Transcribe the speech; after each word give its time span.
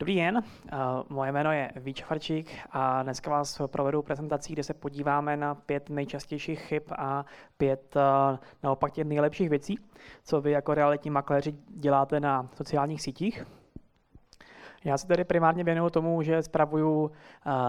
Dobrý 0.00 0.16
den, 0.16 0.42
moje 1.08 1.32
jméno 1.32 1.52
je 1.52 1.72
Víč 1.76 2.04
Farčík 2.04 2.50
a 2.70 3.02
dneska 3.02 3.30
vás 3.30 3.62
provedu 3.66 4.02
prezentací, 4.02 4.52
kde 4.52 4.62
se 4.62 4.74
podíváme 4.74 5.36
na 5.36 5.54
pět 5.54 5.90
nejčastějších 5.90 6.60
chyb 6.60 6.82
a 6.98 7.24
pět 7.56 7.96
naopak 8.62 8.92
těch 8.92 9.04
nejlepších 9.04 9.50
věcí, 9.50 9.78
co 10.24 10.40
vy 10.40 10.50
jako 10.50 10.74
realitní 10.74 11.10
makléři 11.10 11.54
děláte 11.68 12.20
na 12.20 12.48
sociálních 12.54 13.02
sítích. 13.02 13.46
Já 14.84 14.98
se 14.98 15.06
tedy 15.06 15.24
primárně 15.24 15.64
věnuju 15.64 15.90
tomu, 15.90 16.22
že 16.22 16.42
spravuju 16.42 17.10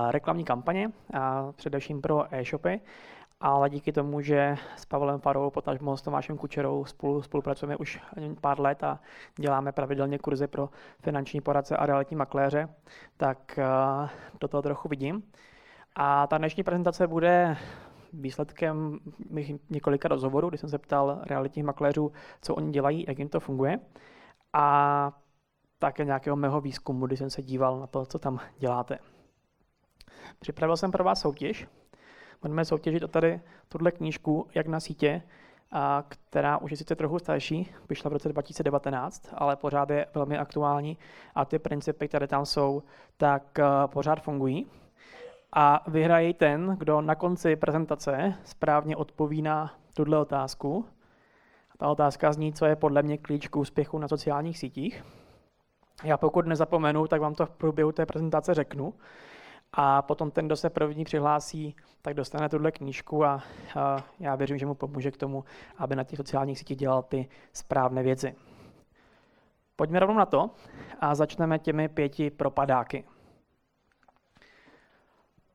reklamní 0.09 0.46
kampaně, 0.46 0.91
a 1.14 1.52
především 1.52 2.02
pro 2.02 2.36
e-shopy 2.36 2.82
ale 3.42 3.70
díky 3.70 3.92
tomu, 3.92 4.21
že 4.21 4.56
s 4.76 4.86
Pavlem 4.86 5.20
Farou, 5.20 5.50
potažmo 5.50 5.98
s 5.98 6.02
Tomášem 6.02 6.38
Kučerou 6.38 6.86
spolu, 6.86 7.21
spolupracujeme 7.21 7.78
už 7.78 8.00
pár 8.42 8.60
let 8.60 8.84
a 8.84 9.00
děláme 9.39 9.71
pravidelně 9.71 10.20
kurzy 10.20 10.48
pro 10.48 10.70
finanční 11.02 11.42
poradce 11.42 11.78
a 11.78 11.86
realitní 11.86 12.18
makléře, 12.18 12.70
tak 13.18 13.60
eh, 13.60 14.10
do 14.42 14.48
toho 14.48 14.62
trochu 14.62 14.89
vidím. 14.89 15.24
A 15.96 16.28
ta 16.28 16.38
dnešní 16.38 16.64
prezentace 16.64 17.07
bude 17.07 17.57
výsledkem 18.14 19.00
mých 19.29 19.51
několika 19.70 20.07
rozhovorů, 20.07 20.50
kdy 20.50 20.57
jsem 20.57 20.70
se 20.70 20.78
ptal 20.78 21.20
realitních 21.24 21.65
makléřů, 21.65 22.12
co 22.42 22.56
oni 22.56 22.71
dělají, 22.71 23.06
jak 23.07 23.20
jim 23.20 23.29
to 23.29 23.40
funguje. 23.40 23.79
A 24.54 25.12
také 25.79 26.06
nějakého 26.06 26.36
mého 26.36 26.62
výzkumu, 26.62 27.06
kdy 27.07 27.18
jsem 27.18 27.29
se 27.29 27.42
díval 27.42 27.79
na 27.79 27.87
to, 27.87 28.06
co 28.06 28.20
tam 28.20 28.40
děláte. 28.57 29.00
Připravil 30.40 30.78
jsem 30.78 30.92
pro 30.92 31.04
vás 31.04 31.21
soutěž, 31.21 31.68
budeme 32.42 32.66
soutěžit 32.66 33.03
o 33.03 33.08
tady 33.08 33.42
tuhle 33.70 33.92
knížku, 33.92 34.48
jak 34.56 34.67
na 34.67 34.80
sítě, 34.80 35.22
a 35.72 36.03
která 36.08 36.58
už 36.58 36.72
je 36.72 36.78
sice 36.78 36.95
trochu 36.95 37.20
starší, 37.20 37.72
vyšla 37.89 38.09
v 38.09 38.14
roce 38.14 38.30
2019, 38.30 39.30
ale 39.34 39.56
pořád 39.56 39.89
je 39.89 40.06
velmi 40.14 40.38
aktuální 40.38 40.98
a 41.36 41.45
ty 41.45 41.59
principy, 41.59 42.08
které 42.08 42.28
tam 42.28 42.45
jsou, 42.45 42.84
tak 43.17 43.59
pořád 43.86 44.22
fungují. 44.22 44.67
A 45.54 45.84
vyhraje 45.88 46.34
ten, 46.34 46.76
kdo 46.80 47.02
na 47.02 47.16
konci 47.16 47.56
prezentace 47.56 48.34
správně 48.44 48.95
odpoví 48.95 49.42
na 49.42 49.73
tuhle 49.94 50.17
otázku. 50.17 50.86
Ta 51.78 51.88
otázka 51.88 52.34
zní, 52.34 52.54
co 52.54 52.66
je 52.66 52.76
podle 52.76 53.04
mě 53.04 53.17
klíč 53.17 53.48
k 53.48 53.56
úspěchu 53.56 53.98
na 53.98 54.08
sociálních 54.08 54.58
sítích. 54.58 55.04
Já 56.04 56.17
pokud 56.17 56.45
nezapomenu, 56.45 57.08
tak 57.08 57.22
vám 57.22 57.36
to 57.36 57.45
v 57.45 57.50
průběhu 57.50 57.92
té 57.92 58.06
prezentace 58.06 58.54
řeknu. 58.54 58.94
A 59.73 60.02
potom 60.02 60.31
ten, 60.31 60.45
kdo 60.45 60.56
se 60.56 60.70
první 60.70 61.03
přihlásí, 61.03 61.75
tak 62.02 62.14
dostane 62.14 62.50
tuhle 62.50 62.72
knížku 62.72 63.25
a, 63.25 63.44
já 64.20 64.36
věřím, 64.36 64.58
že 64.58 64.66
mu 64.66 64.76
pomůže 64.76 65.11
k 65.11 65.17
tomu, 65.17 65.44
aby 65.78 65.95
na 65.95 66.03
těch 66.03 66.17
sociálních 66.17 66.59
sítích 66.59 66.78
dělal 66.78 67.03
ty 67.03 67.30
správné 67.53 68.03
věci. 68.03 68.36
Pojďme 69.76 70.00
rovnou 70.00 70.16
na 70.16 70.26
to 70.26 70.50
a 71.00 71.16
začneme 71.16 71.59
těmi 71.59 71.89
pěti 71.89 72.30
propadáky. 72.30 73.03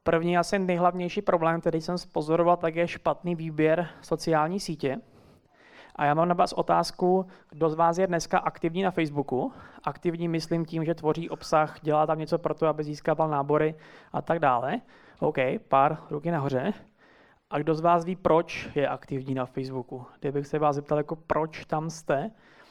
První 0.02 0.38
asi 0.38 0.58
nejhlavnější 0.58 1.22
problém, 1.22 1.60
který 1.60 1.80
jsem 1.80 1.98
spozoroval, 1.98 2.56
tak 2.56 2.76
je 2.76 2.88
špatný 2.88 3.34
výběr 3.34 3.88
sociální 4.02 4.60
sítě. 4.60 5.00
A 5.96 6.04
já 6.04 6.14
mám 6.14 6.28
na 6.28 6.34
vás 6.34 6.52
otázku, 6.52 7.26
kdo 7.50 7.70
z 7.70 7.74
vás 7.74 7.98
je 7.98 8.06
dneska 8.06 8.38
aktivní 8.38 8.82
na 8.82 8.90
Facebooku. 8.90 9.52
Aktivní 9.84 10.28
myslím 10.28 10.64
tím, 10.64 10.84
že 10.84 10.94
tvoří 10.94 11.30
obsah, 11.30 11.80
dělá 11.82 12.06
tam 12.06 12.18
něco 12.18 12.38
pro 12.38 12.54
to, 12.54 12.66
aby 12.66 12.84
získával 12.84 13.28
nábory 13.28 13.74
a 14.12 14.22
tak 14.22 14.38
dále. 14.38 14.80
OK, 15.20 15.36
pár 15.68 15.98
ruky 16.10 16.30
nahoře. 16.30 16.72
A 17.50 17.58
kdo 17.58 17.74
z 17.74 17.80
vás 17.80 18.04
ví, 18.04 18.16
proč 18.16 18.68
je 18.74 18.88
aktivní 18.88 19.34
na 19.34 19.46
Facebooku? 19.46 20.06
Kdybych 20.20 20.46
se 20.46 20.58
vás 20.58 20.76
zeptal, 20.76 20.98
jako 20.98 21.16
proč 21.16 21.64
tam 21.64 21.90
jste, 21.90 22.30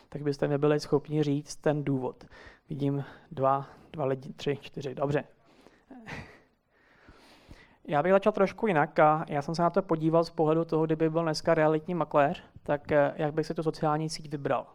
tak 0.09 0.21
byste 0.21 0.47
mi 0.47 0.57
byli 0.57 0.79
schopni 0.79 1.23
říct 1.23 1.55
ten 1.55 1.83
důvod. 1.83 2.25
Vidím 2.69 3.03
dva, 3.31 3.65
dva 3.91 4.05
lidi, 4.05 4.33
tři, 4.33 4.57
čtyři, 4.61 4.95
dobře. 4.95 5.23
Já 7.87 8.03
bych 8.03 8.11
začal 8.11 8.33
trošku 8.33 8.67
jinak 8.67 8.99
a 8.99 9.25
já 9.29 9.41
jsem 9.41 9.55
se 9.55 9.61
na 9.61 9.69
to 9.69 9.81
podíval 9.81 10.23
z 10.23 10.29
pohledu 10.29 10.65
toho, 10.65 10.85
kdyby 10.85 11.09
byl 11.09 11.23
dneska 11.23 11.53
realitní 11.53 11.93
makléř, 11.93 12.43
tak 12.63 12.91
eh, 12.91 13.13
jak 13.15 13.33
bych 13.33 13.45
si 13.45 13.53
tu 13.53 13.63
sociální 13.63 14.09
síť 14.09 14.31
vybral. 14.31 14.65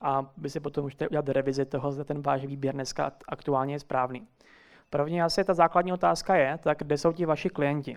A 0.00 0.30
by 0.36 0.50
si 0.50 0.60
potom 0.60 0.84
můžete 0.84 1.08
udělat 1.08 1.28
revizi 1.28 1.64
toho, 1.64 1.92
zda 1.92 2.04
ten 2.04 2.22
váš 2.22 2.44
výběr 2.46 2.74
dneska 2.74 3.12
aktuálně 3.28 3.74
je 3.74 3.80
správný. 3.80 4.26
První 4.90 5.22
asi 5.22 5.44
ta 5.44 5.54
základní 5.54 5.92
otázka 5.92 6.36
je, 6.36 6.58
tak 6.62 6.78
kde 6.78 6.98
jsou 6.98 7.12
ti 7.12 7.26
vaši 7.26 7.50
klienti? 7.50 7.96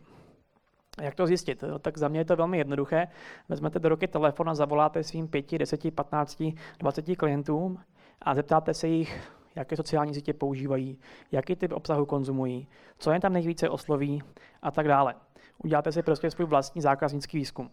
Jak 1.02 1.16
to 1.16 1.28
zjistit? 1.28 1.64
Tak 1.80 1.98
za 1.98 2.08
mě 2.08 2.20
je 2.20 2.26
to 2.26 2.36
velmi 2.36 2.58
jednoduché. 2.58 3.08
Vezmete 3.50 3.80
do 3.80 3.90
ruky 3.90 4.08
telefon 4.08 4.50
a 4.50 4.56
zavoláte 4.56 5.04
svým 5.04 5.28
5, 5.28 5.58
10, 5.58 5.96
15, 5.96 6.44
20 6.80 7.16
klientům 7.16 7.80
a 8.22 8.36
zeptáte 8.36 8.74
se 8.74 8.88
jich, 8.88 9.32
jaké 9.56 9.76
sociální 9.76 10.14
sítě 10.14 10.34
používají, 10.34 10.98
jaký 11.32 11.56
typ 11.56 11.72
obsahu 11.72 12.06
konzumují, 12.06 12.68
co 12.98 13.12
je 13.12 13.20
tam 13.20 13.34
nejvíce 13.34 13.70
osloví 13.70 14.24
a 14.62 14.72
tak 14.72 14.88
dále. 14.88 15.16
Uděláte 15.64 15.92
si 15.92 16.04
prostě 16.04 16.32
svůj 16.32 16.48
vlastní 16.48 16.82
zákaznický 16.82 17.38
výzkum. 17.38 17.72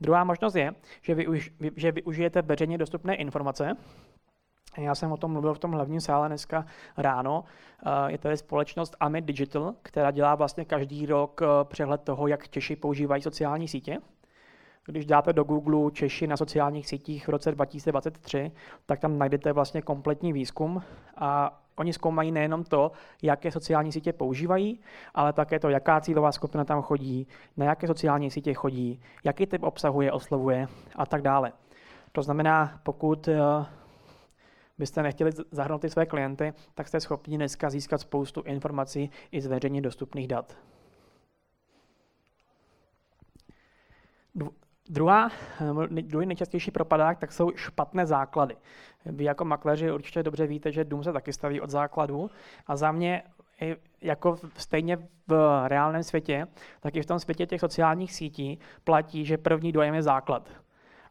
Druhá 0.00 0.24
možnost 0.24 0.54
je, 0.54 0.74
že, 1.02 1.14
využ, 1.14 1.52
že 1.76 1.92
využijete 1.92 2.42
veřejně 2.42 2.78
dostupné 2.78 3.14
informace. 3.14 3.76
Já 4.76 4.94
jsem 4.94 5.12
o 5.12 5.16
tom 5.16 5.32
mluvil 5.32 5.54
v 5.54 5.58
tom 5.58 5.72
hlavním 5.72 6.00
sále 6.00 6.28
dneska 6.28 6.66
ráno. 6.96 7.44
Eh, 7.86 8.12
je 8.12 8.18
tady 8.18 8.36
společnost 8.36 8.96
Amit 9.00 9.24
Digital, 9.24 9.74
která 9.82 10.10
dělá 10.10 10.34
vlastně 10.34 10.64
každý 10.64 11.06
rok 11.06 11.42
eh, 11.42 11.46
přehled 11.64 12.02
toho, 12.02 12.28
jak 12.28 12.48
Češi 12.48 12.76
používají 12.76 13.22
sociální 13.22 13.68
sítě. 13.68 13.98
Když 14.88 15.06
dáte 15.06 15.32
do 15.32 15.44
Google 15.44 15.90
Češi 15.90 16.26
na 16.26 16.36
sociálních 16.36 16.88
sítích 16.88 17.28
v 17.28 17.30
roce 17.30 17.52
2023, 17.52 18.52
tak 18.86 19.00
tam 19.00 19.18
najdete 19.18 19.52
vlastně 19.52 19.82
kompletní 19.82 20.32
výzkum 20.32 20.82
a 21.16 21.60
oni 21.76 21.92
zkoumají 21.92 22.32
nejenom 22.32 22.64
to, 22.64 22.92
jaké 23.22 23.50
sociální 23.50 23.92
sítě 23.92 24.12
používají, 24.12 24.80
ale 25.14 25.32
také 25.32 25.58
to, 25.58 25.68
jaká 25.68 26.00
cílová 26.00 26.32
skupina 26.32 26.64
tam 26.64 26.82
chodí, 26.82 27.26
na 27.56 27.66
jaké 27.66 27.86
sociální 27.86 28.30
sítě 28.30 28.54
chodí, 28.54 29.00
jaký 29.24 29.46
typ 29.46 29.62
obsahu 29.62 30.00
je 30.00 30.12
oslovuje 30.12 30.68
a 30.96 31.06
tak 31.06 31.22
dále. 31.22 31.52
To 32.12 32.22
znamená, 32.22 32.80
pokud 32.82 33.28
eh, 33.28 33.38
byste 34.78 35.02
nechtěli 35.02 35.30
zahrnout 35.50 35.80
ty 35.80 35.90
své 35.90 36.06
klienty, 36.06 36.52
tak 36.74 36.88
jste 36.88 37.00
schopni 37.00 37.36
dneska 37.36 37.70
získat 37.70 38.00
spoustu 38.00 38.42
informací 38.42 39.10
i 39.32 39.40
z 39.40 39.46
veřejně 39.46 39.80
dostupných 39.80 40.28
dat. 40.28 40.56
Druhá, 44.88 45.30
eh, 45.60 46.02
druhý 46.02 46.26
nejčastější 46.26 46.70
propadák 46.70 47.18
tak 47.18 47.32
jsou 47.32 47.50
špatné 47.56 48.06
základy. 48.06 48.56
Vy 49.06 49.24
jako 49.24 49.44
makléři 49.44 49.92
určitě 49.92 50.22
dobře 50.22 50.46
víte, 50.46 50.72
že 50.72 50.84
dům 50.84 51.04
se 51.04 51.12
taky 51.12 51.32
staví 51.32 51.60
od 51.60 51.70
základu 51.70 52.30
a 52.66 52.76
za 52.76 52.92
mě 52.92 53.22
jako 54.00 54.36
stejně 54.56 54.98
v 55.26 55.64
reálném 55.68 56.02
světě, 56.02 56.46
tak 56.80 56.96
i 56.96 57.02
v 57.02 57.06
tom 57.06 57.18
světě 57.18 57.46
těch 57.46 57.60
sociálních 57.60 58.12
sítí 58.14 58.58
platí, 58.84 59.24
že 59.24 59.38
první 59.38 59.72
dojem 59.72 59.94
je 59.94 60.02
základ. 60.02 60.48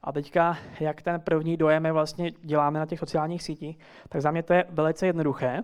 A 0.03 0.11
teďka, 0.11 0.57
jak 0.79 1.01
ten 1.01 1.21
první 1.21 1.57
dojem 1.57 1.85
je 1.85 1.91
vlastně 1.91 2.31
děláme 2.31 2.79
na 2.79 2.85
těch 2.85 2.99
sociálních 2.99 3.43
sítích, 3.43 3.79
tak 4.09 4.21
za 4.21 4.31
mě 4.31 4.43
to 4.43 4.53
je 4.53 4.65
velice 4.69 5.07
jednoduché. 5.07 5.63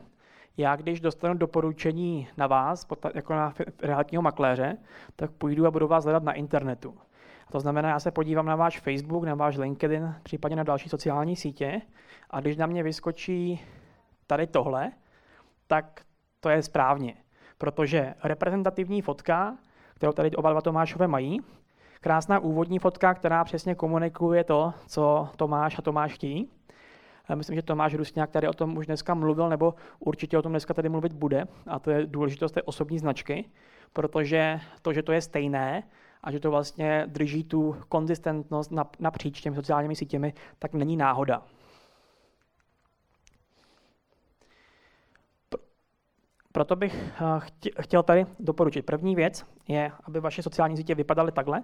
Já, 0.58 0.76
když 0.76 1.02
dostanu 1.02 1.34
doporučení 1.34 2.28
na 2.38 2.48
vás, 2.48 2.88
jako 3.14 3.34
na 3.34 3.54
realitního 3.82 4.22
makléře, 4.22 4.78
tak 5.16 5.32
půjdu 5.32 5.68
a 5.68 5.72
budu 5.72 5.88
vás 5.88 6.04
hledat 6.04 6.24
na 6.24 6.34
internetu. 6.34 6.98
To 7.54 7.60
znamená, 7.60 7.90
já 7.90 8.00
se 8.00 8.12
podívám 8.12 8.46
na 8.46 8.56
váš 8.56 8.80
Facebook, 8.80 9.24
na 9.24 9.36
váš 9.36 9.58
LinkedIn, 9.58 10.16
případně 10.24 10.56
na 10.56 10.64
další 10.64 10.90
sociální 10.90 11.36
sítě 11.36 11.82
a 12.30 12.40
když 12.40 12.58
na 12.58 12.66
mě 12.66 12.84
vyskočí 12.84 13.62
tady 14.28 14.48
tohle, 14.48 14.92
tak 15.68 16.02
to 16.40 16.50
je 16.50 16.64
správně. 16.64 17.14
Protože 17.58 18.14
reprezentativní 18.24 19.02
fotka, 19.02 19.58
kterou 19.96 20.12
tady 20.12 20.32
oba 20.32 20.52
dva 20.52 20.62
Tomášové 20.62 21.08
mají, 21.08 21.42
krásná 22.02 22.40
úvodní 22.40 22.80
fotka, 22.80 23.14
která 23.14 23.44
přesně 23.44 23.76
komunikuje 23.76 24.44
to, 24.44 24.74
co 24.88 25.30
Tomáš 25.36 25.80
a 25.80 25.82
Tomáš 25.82 26.14
chtějí. 26.14 26.50
Myslím, 27.36 27.56
že 27.56 27.62
Tomáš 27.62 27.94
Rusňák 27.94 28.32
tady 28.32 28.48
o 28.48 28.54
tom 28.54 28.78
už 28.78 28.86
dneska 28.86 29.14
mluvil, 29.14 29.50
nebo 29.50 29.74
určitě 30.00 30.38
o 30.38 30.42
tom 30.42 30.52
dneska 30.52 30.74
tady 30.74 30.90
mluvit 30.90 31.14
bude. 31.14 31.46
A 31.68 31.80
to 31.80 31.92
je 31.92 32.06
důležitost 32.06 32.52
té 32.52 32.62
osobní 32.62 33.00
značky, 33.00 33.46
protože 33.94 34.60
to, 34.82 34.94
že 34.94 35.04
to 35.04 35.12
je 35.12 35.22
stejné, 35.22 35.84
a 36.24 36.32
že 36.32 36.40
to 36.40 36.52
vlastně 36.52 37.04
drží 37.08 37.44
tu 37.44 37.76
konzistentnost 37.90 38.72
napříč 39.00 39.42
těmi 39.42 39.56
sociálními 39.56 39.96
sítěmi, 39.96 40.34
tak 40.60 40.74
není 40.74 40.98
náhoda. 40.98 41.44
Proto 46.54 46.76
bych 46.76 46.96
eh, 47.22 47.72
chtěl 47.82 48.04
tady 48.04 48.26
doporučit. 48.40 48.86
První 48.86 49.16
věc 49.16 49.46
je, 49.68 49.92
aby 50.04 50.20
vaše 50.20 50.44
sociální 50.44 50.78
sítě 50.78 50.96
vypadaly 50.96 51.32
takhle. 51.32 51.64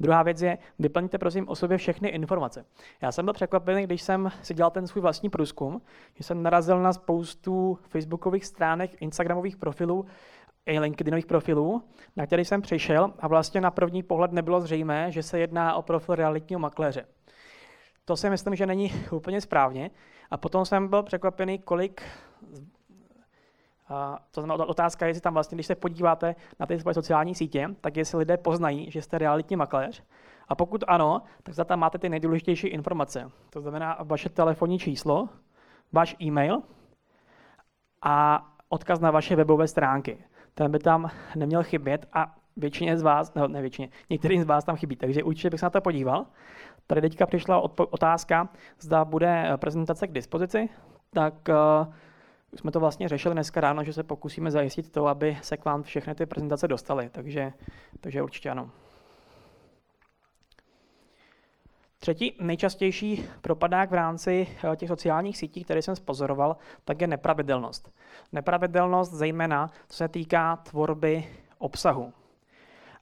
Druhá 0.00 0.22
věc 0.22 0.42
je, 0.42 0.58
vyplňte 0.78 1.18
prosím 1.18 1.48
o 1.48 1.54
sobě 1.54 1.78
všechny 1.78 2.08
informace. 2.08 2.64
Já 3.02 3.12
jsem 3.12 3.24
byl 3.24 3.34
překvapený, 3.34 3.84
když 3.84 4.02
jsem 4.02 4.30
si 4.42 4.54
dělal 4.54 4.70
ten 4.70 4.86
svůj 4.86 5.02
vlastní 5.02 5.30
průzkum, 5.30 5.82
že 6.14 6.24
jsem 6.24 6.42
narazil 6.42 6.82
na 6.82 6.92
spoustu 6.92 7.78
facebookových 7.88 8.46
stránek, 8.46 9.02
instagramových 9.02 9.56
profilů, 9.56 10.06
LinkedInových 10.76 11.26
profilů, 11.26 11.82
na 12.16 12.26
který 12.26 12.44
jsem 12.44 12.62
přišel 12.62 13.12
a 13.18 13.28
vlastně 13.28 13.60
na 13.60 13.70
první 13.70 14.02
pohled 14.02 14.32
nebylo 14.32 14.60
zřejmé, 14.60 15.12
že 15.12 15.22
se 15.22 15.38
jedná 15.38 15.74
o 15.74 15.82
profil 15.82 16.14
realitního 16.14 16.60
makléře. 16.60 17.04
to 18.04 18.16
si 18.16 18.30
myslím, 18.30 18.56
že 18.56 18.66
není 18.66 18.92
úplně 19.10 19.40
správně. 19.40 19.90
A 20.30 20.36
potom 20.36 20.64
jsem 20.64 20.88
byl 20.88 21.02
překvapený, 21.02 21.58
kolik 21.58 22.02
a 23.88 24.18
to 24.30 24.40
znamená 24.40 24.64
otázka, 24.64 25.06
jestli 25.06 25.20
tam 25.20 25.34
vlastně, 25.34 25.56
když 25.56 25.66
se 25.66 25.74
podíváte 25.74 26.34
na 26.60 26.66
ty 26.66 26.80
svoje 26.80 26.94
sociální 26.94 27.34
sítě, 27.34 27.68
tak 27.80 27.96
jestli 27.96 28.18
lidé 28.18 28.36
poznají, 28.36 28.90
že 28.90 29.02
jste 29.02 29.18
realitní 29.18 29.56
makléř. 29.56 30.02
A 30.48 30.54
pokud 30.54 30.84
ano, 30.88 31.22
tak 31.42 31.54
za 31.54 31.64
tam 31.64 31.78
máte 31.78 31.98
ty 31.98 32.08
nejdůležitější 32.08 32.66
informace. 32.66 33.30
To 33.50 33.60
znamená 33.60 33.98
vaše 34.04 34.28
telefonní 34.28 34.78
číslo, 34.78 35.28
váš 35.92 36.16
e-mail 36.22 36.62
a 38.02 38.46
odkaz 38.68 39.00
na 39.00 39.10
vaše 39.10 39.36
webové 39.36 39.68
stránky. 39.68 40.24
Ten 40.54 40.72
by 40.72 40.78
tam 40.78 41.10
neměl 41.36 41.62
chybět 41.62 42.06
a 42.12 42.34
většině 42.56 42.98
z 42.98 43.02
vás, 43.02 43.34
no 43.34 43.48
ne 43.48 43.60
většině, 43.60 43.88
některým 44.10 44.42
z 44.42 44.46
vás 44.46 44.64
tam 44.64 44.76
chybí, 44.76 44.96
takže 44.96 45.22
určitě 45.22 45.50
bych 45.50 45.60
se 45.60 45.66
na 45.66 45.70
to 45.70 45.80
podíval. 45.80 46.26
Tady 46.86 47.00
teďka 47.00 47.26
přišla 47.26 47.62
otázka, 47.78 48.48
zda 48.80 49.04
bude 49.04 49.52
prezentace 49.56 50.06
k 50.06 50.12
dispozici, 50.12 50.68
tak 51.12 51.34
uh, 51.48 51.92
už 52.52 52.60
jsme 52.60 52.70
to 52.70 52.80
vlastně 52.80 53.08
řešili 53.08 53.34
dneska 53.34 53.60
ráno, 53.60 53.84
že 53.84 53.92
se 53.92 54.02
pokusíme 54.02 54.50
zajistit 54.50 54.92
to, 54.92 55.06
aby 55.06 55.38
se 55.42 55.56
k 55.56 55.64
vám 55.64 55.82
všechny 55.82 56.14
ty 56.14 56.26
prezentace 56.26 56.68
dostaly, 56.68 57.08
takže, 57.12 57.52
takže 58.00 58.22
určitě 58.22 58.50
ano. 58.50 58.70
Třetí 62.00 62.36
nejčastější 62.40 63.28
propadák 63.40 63.90
v 63.90 63.94
rámci 63.94 64.48
eh, 64.72 64.76
těch 64.76 64.88
sociálních 64.88 65.38
sítí, 65.38 65.64
které 65.64 65.82
jsem 65.82 65.96
spozoroval, 65.96 66.56
tak 66.84 67.00
je 67.00 67.06
nepravidelnost. 67.06 67.92
Nepravidelnost 68.32 69.12
zejména, 69.12 69.70
co 69.88 69.96
se 69.96 70.08
týká 70.08 70.56
tvorby 70.56 71.28
obsahu. 71.58 72.12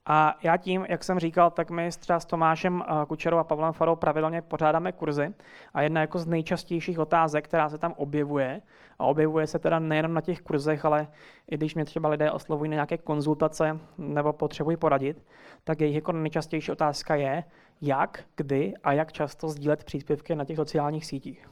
A 0.07 0.37
já 0.43 0.57
tím, 0.57 0.87
jak 0.89 1.05
jsem 1.05 1.19
říkal, 1.19 1.51
tak 1.51 1.71
my 1.71 1.91
třeba 1.91 2.21
s 2.21 2.25
Tomášem 2.25 2.85
eh, 2.87 3.07
Kučerou 3.07 3.39
a 3.39 3.45
Pavlem 3.45 3.73
Farou 3.73 3.97
pravidelně 3.97 4.43
pořádáme 4.43 4.93
kurzy 4.93 5.35
a 5.75 5.83
jedna 5.83 6.01
jako 6.01 6.19
z 6.19 6.27
nejčastějších 6.27 6.99
otázek, 6.99 7.45
která 7.45 7.69
se 7.69 7.79
tam 7.79 7.95
objevuje, 7.97 8.63
a 8.99 9.05
objevuje 9.05 9.47
se 9.47 9.59
teda 9.59 9.79
nejenom 9.79 10.15
na 10.15 10.21
těch 10.21 10.41
kurzech, 10.41 10.85
ale 10.85 11.09
i 11.51 11.57
když 11.57 11.75
mě 11.75 11.85
třeba 11.85 12.09
lidé 12.09 12.31
oslovují 12.33 12.71
na 12.71 12.75
nějaké 12.75 12.99
konzultace 12.99 13.79
nebo 13.99 14.33
potřebují 14.33 14.77
poradit, 14.77 15.27
tak 15.65 15.81
jejich 15.81 15.95
jako 15.95 16.13
nejčastější 16.13 16.73
otázka 16.73 17.15
je, 17.15 17.45
jak, 17.81 18.25
kdy 18.37 18.75
a 18.85 18.93
jak 18.93 19.13
často 19.13 19.49
sdílet 19.49 19.85
příspěvky 19.85 20.35
na 20.35 20.45
těch 20.45 20.57
sociálních 20.57 21.07
sítích. 21.07 21.49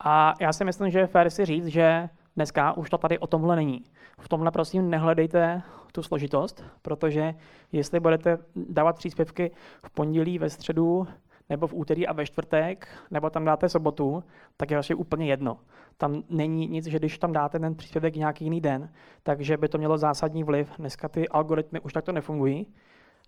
A 0.00 0.34
já 0.40 0.52
si 0.52 0.64
myslím, 0.64 0.90
že 0.90 0.98
je 0.98 1.06
fér 1.06 1.30
si 1.30 1.44
říct, 1.44 1.66
že 1.66 2.08
dneska 2.36 2.76
už 2.76 2.90
to 2.90 2.98
tady 2.98 3.18
o 3.18 3.26
tomhle 3.26 3.56
není. 3.56 3.84
V 4.18 4.28
tomhle 4.28 4.50
prosím 4.50 4.90
nehledejte 4.90 5.62
tu 5.92 6.02
složitost, 6.02 6.64
protože 6.82 7.34
jestli 7.72 8.00
budete 8.00 8.38
dávat 8.56 8.96
příspěvky 8.96 9.50
v 9.82 9.90
pondělí, 9.90 10.38
ve 10.38 10.50
středu, 10.50 11.06
nebo 11.50 11.66
v 11.66 11.74
úterý 11.74 12.06
a 12.06 12.12
ve 12.12 12.26
čtvrtek, 12.26 12.88
nebo 13.10 13.30
tam 13.30 13.44
dáte 13.44 13.68
sobotu, 13.68 14.24
tak 14.56 14.70
je 14.70 14.76
vlastně 14.76 14.94
úplně 14.94 15.26
jedno. 15.26 15.58
Tam 15.96 16.22
není 16.28 16.66
nic, 16.66 16.86
že 16.86 16.98
když 16.98 17.18
tam 17.18 17.32
dáte 17.32 17.58
ten 17.58 17.74
příspěvek 17.74 18.16
nějaký 18.16 18.44
jiný 18.44 18.60
den, 18.60 18.92
takže 19.22 19.56
by 19.56 19.68
to 19.68 19.78
mělo 19.78 19.98
zásadní 19.98 20.44
vliv. 20.44 20.72
Dneska 20.78 21.08
ty 21.08 21.28
algoritmy 21.28 21.80
už 21.80 21.92
takto 21.92 22.12
nefungují. 22.12 22.66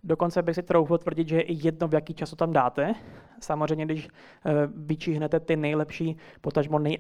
Dokonce 0.05 0.43
bych 0.43 0.55
si 0.55 0.63
troufl 0.63 0.99
tvrdit, 0.99 1.29
že 1.29 1.37
je 1.37 1.43
i 1.43 1.67
jedno, 1.67 1.89
v 1.89 1.95
jaký 1.95 2.15
čas 2.15 2.31
to 2.31 2.37
tam 2.37 2.53
dáte. 2.53 2.95
Samozřejmě, 3.41 3.85
když 3.85 4.09
eh, 4.09 4.53
vyčíhnete 4.75 5.41
ty 5.41 5.57
nejlepší, 5.57 6.17
potažmo 6.41 6.79
nej, 6.79 6.99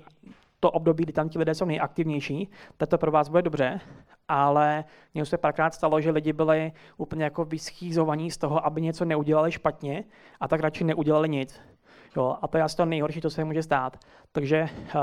to 0.61 0.71
období, 0.71 1.05
kdy 1.05 1.13
tam 1.13 1.29
ti 1.29 1.39
lidé 1.39 1.55
jsou 1.55 1.65
nejaktivnější, 1.65 2.49
tak 2.77 2.89
to 2.89 2.99
pro 2.99 3.11
vás 3.11 3.29
bude 3.29 3.43
dobře, 3.43 3.81
ale 4.29 4.85
mně 5.15 5.25
se 5.25 5.39
párkrát 5.39 5.75
stalo, 5.75 6.01
že 6.01 6.11
lidi 6.11 6.33
byli 6.33 6.73
úplně 6.97 7.25
jako 7.25 7.45
vyschýzovaní 7.45 8.31
z 8.31 8.37
toho, 8.37 8.67
aby 8.67 8.81
něco 8.81 9.05
neudělali 9.05 9.53
špatně 9.53 10.05
a 10.41 10.49
tak 10.49 10.61
radši 10.61 10.85
neudělali 10.85 11.29
nic. 11.29 11.61
Jo, 12.17 12.37
a 12.43 12.49
to 12.49 12.57
je 12.57 12.63
asi 12.63 12.77
to 12.77 12.85
nejhorší, 12.85 13.21
co 13.21 13.31
se 13.31 13.45
může 13.45 13.63
stát. 13.63 13.97
Takže 14.33 14.69
uh, 14.95 15.01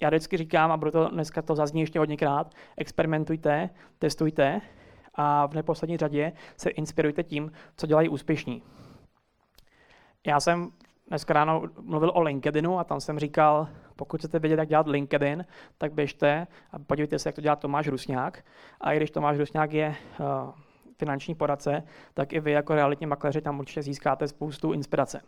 já 0.00 0.08
vždycky 0.08 0.36
říkám, 0.36 0.72
a 0.72 0.76
budu 0.76 0.90
to 0.90 1.08
dneska 1.08 1.42
to 1.42 1.54
zazní 1.54 1.80
ještě 1.80 1.98
hodněkrát, 1.98 2.54
experimentujte, 2.76 3.70
testujte 3.98 4.60
a 5.16 5.46
v 5.46 5.54
neposlední 5.54 5.96
řadě 5.96 6.32
se 6.56 6.70
inspirujte 6.70 7.22
tím, 7.22 7.52
co 7.76 7.86
dělají 7.86 8.08
úspěšní. 8.08 8.62
Já 10.26 10.40
jsem 10.40 10.70
dneska 11.08 11.34
ráno 11.34 11.62
mluvil 11.80 12.12
o 12.14 12.22
LinkedInu 12.22 12.78
a 12.78 12.84
tam 12.84 13.00
jsem 13.00 13.18
říkal, 13.18 13.68
pokud 13.96 14.20
chcete 14.20 14.38
vědět, 14.38 14.58
jak 14.58 14.68
dělat 14.68 14.86
LinkedIn, 14.86 15.44
tak 15.78 15.92
běžte 15.92 16.46
a 16.72 16.78
podívejte 16.78 17.18
se, 17.18 17.28
jak 17.28 17.34
to 17.34 17.40
dělá 17.40 17.56
Tomáš 17.56 17.88
Rusňák. 17.88 18.44
A 18.80 18.92
i 18.92 18.96
když 18.96 19.10
Tomáš 19.10 19.38
Rusňák 19.38 19.72
je 19.72 19.96
uh, 20.20 20.26
finanční 20.98 21.34
poradce, 21.34 21.82
tak 22.14 22.32
i 22.32 22.40
vy 22.40 22.52
jako 22.52 22.74
realitní 22.74 23.06
makléři 23.06 23.40
tam 23.40 23.58
určitě 23.58 23.82
získáte 23.82 24.28
spoustu 24.28 24.72
inspirace. 24.72 25.20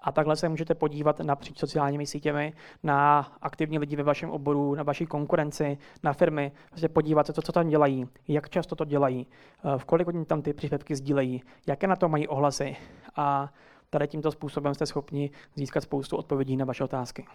A 0.00 0.12
takhle 0.12 0.36
se 0.36 0.48
můžete 0.48 0.74
podívat 0.74 1.20
napříč 1.20 1.58
sociálními 1.58 2.06
sítěmi 2.06 2.52
na 2.82 3.20
aktivní 3.42 3.78
lidi 3.78 3.96
ve 3.96 4.02
vašem 4.02 4.30
oboru, 4.30 4.74
na 4.74 4.82
vaší 4.82 5.06
konkurenci, 5.06 5.78
na 6.02 6.12
firmy, 6.12 6.52
prostě 6.68 6.88
podívat 6.88 7.26
se, 7.26 7.32
co, 7.32 7.42
co 7.42 7.52
tam 7.52 7.68
dělají, 7.68 8.08
jak 8.28 8.48
často 8.48 8.76
to 8.76 8.84
dělají, 8.84 9.26
eh, 9.74 9.78
v 9.78 9.84
kolik 9.84 10.08
oni 10.08 10.24
tam 10.24 10.42
ty 10.42 10.52
příspěvky 10.52 10.96
sdílejí, 10.96 11.42
jaké 11.66 11.86
na 11.86 11.96
to 11.96 12.08
mají 12.08 12.28
ohlasy. 12.28 12.76
A 13.16 13.48
Tady 13.90 14.08
tímto 14.08 14.32
způsobem 14.32 14.74
jste 14.74 14.86
schopni 14.86 15.30
získat 15.54 15.80
spoustu 15.80 16.16
odpovědí 16.16 16.56
na 16.56 16.64
vaše 16.64 16.84
otázky. 16.84 17.26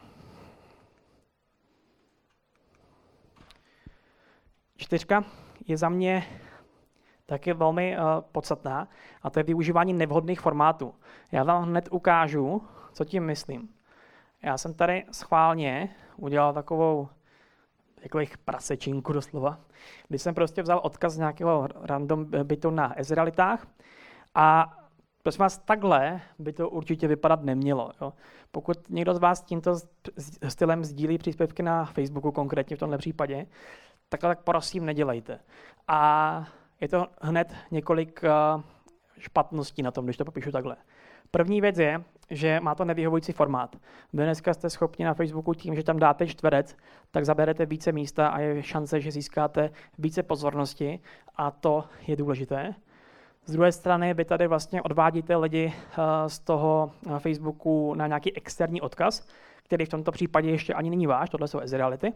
Čtyřka 4.77 5.24
je 5.68 5.77
za 5.77 5.89
mě 5.89 6.27
taky 7.34 7.54
velmi 7.54 7.98
uh, 7.98 8.04
podstatná 8.32 8.88
a 9.22 9.30
to 9.30 9.40
je 9.40 9.44
využívání 9.44 9.94
nevhodných 9.94 10.42
formátů. 10.42 10.94
Já 11.32 11.44
vám 11.44 11.64
hned 11.64 11.88
ukážu, 11.92 12.62
co 12.94 13.06
tím 13.06 13.24
myslím. 13.26 13.70
Já 14.44 14.58
jsem 14.58 14.74
tady 14.74 15.06
schválně 15.12 15.90
udělal 16.18 16.54
takovou 16.54 17.10
takových 18.04 18.38
prasečinku 18.38 19.14
doslova, 19.14 19.60
kdy 20.08 20.20
jsem 20.20 20.36
prostě 20.36 20.62
vzal 20.62 20.80
odkaz 20.84 21.14
z 21.14 21.18
nějakého 21.18 21.68
random 21.82 22.26
bytu 22.44 22.70
na 22.70 23.00
Ezrealitách 23.00 23.68
a 24.36 24.78
Prosím 25.24 25.40
vás, 25.40 25.58
takhle 25.58 26.22
by 26.40 26.54
to 26.54 26.70
určitě 26.70 27.08
vypadat 27.08 27.44
nemělo. 27.44 27.92
Jo. 28.02 28.14
Pokud 28.52 28.90
někdo 28.90 29.14
z 29.14 29.20
vás 29.20 29.42
tímto 29.42 29.76
stylem 30.48 30.84
sdílí 30.84 31.18
příspěvky 31.18 31.64
na 31.64 31.86
Facebooku, 31.86 32.32
konkrétně 32.32 32.76
v 32.76 32.80
tomhle 32.80 32.98
případě, 32.98 33.48
takhle 34.10 34.30
tak 34.36 34.44
prosím 34.44 34.86
nedělejte. 34.86 35.40
A 35.88 36.46
je 36.84 36.90
to 36.90 37.08
hned 37.22 37.54
několik 37.72 38.24
eh, 38.24 38.30
špatností 39.20 39.82
na 39.82 39.92
tom, 39.92 40.06
když 40.06 40.18
to 40.18 40.26
popíšu 40.26 40.52
takhle. 40.52 40.76
První 41.32 41.62
věc 41.62 41.78
je, 41.78 42.04
že 42.30 42.60
má 42.60 42.76
to 42.76 42.86
nevyhovující 42.86 43.32
formát. 43.32 43.76
Dneska 44.14 44.54
jste 44.54 44.70
schopni 44.70 45.06
na 45.06 45.14
Facebooku 45.14 45.54
tím, 45.54 45.75
že 45.75 45.84
tam 45.84 46.00
dáte 46.00 46.28
čtverec, 46.28 46.78
tak 47.12 47.25
zaberete 47.25 47.66
více 47.66 47.92
místa 47.92 48.28
a 48.28 48.40
je 48.40 48.63
šance, 48.63 49.02
že 49.02 49.12
získáte 49.12 49.70
více 49.98 50.24
pozornosti 50.24 51.00
a 51.36 51.52
to 51.52 51.84
je 52.08 52.16
důležité. 52.16 52.75
Z 53.46 53.52
druhé 53.52 53.72
strany 53.72 54.13
vy 54.13 54.25
tady 54.25 54.48
vlastně 54.48 54.82
odvádíte 54.82 55.36
lidi 55.36 55.74
eh, 55.74 56.30
z 56.30 56.40
toho 56.40 56.92
eh, 57.08 57.20
Facebooku 57.20 57.94
na 57.94 58.08
nějaký 58.08 58.38
externí 58.38 58.82
odkaz, 58.82 59.28
který 59.63 59.86
v 59.86 59.90
tomto 59.90 60.12
případě 60.12 60.50
ještě 60.50 60.74
ani 60.74 60.90
není 60.90 61.08
váš, 61.08 61.30
tohle 61.30 61.48
jsou 61.48 61.60
reality. 61.72 62.13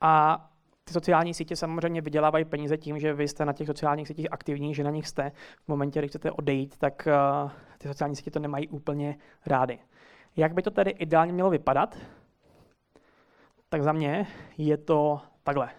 A 0.00 0.46
ty 0.90 0.94
sociální 0.94 1.34
sítě 1.34 1.56
samozřejmě 1.56 2.00
vydělávají 2.00 2.44
peníze 2.44 2.78
tím, 2.78 2.98
že 2.98 3.14
vy 3.14 3.28
jste 3.28 3.44
na 3.44 3.52
těch 3.52 3.66
sociálních 3.66 4.08
sítích 4.08 4.32
aktivní, 4.32 4.74
že 4.74 4.84
na 4.84 4.90
nich 4.90 5.08
jste. 5.08 5.32
V 5.64 5.68
momentě, 5.68 5.98
kdy 5.98 6.08
chcete 6.08 6.30
odejít, 6.30 6.78
tak 6.78 7.08
uh, 7.44 7.50
ty 7.78 7.88
sociální 7.88 8.16
sítě 8.16 8.30
to 8.30 8.38
nemají 8.38 8.68
úplně 8.68 9.16
rády. 9.46 9.78
Jak 10.36 10.54
by 10.54 10.62
to 10.62 10.70
tedy 10.70 10.90
ideálně 10.90 11.32
mělo 11.32 11.50
vypadat? 11.50 11.98
Tak 13.68 13.82
za 13.82 13.92
mě 13.92 14.26
je 14.58 14.76
to 14.76 15.20
takhle. 15.42 15.70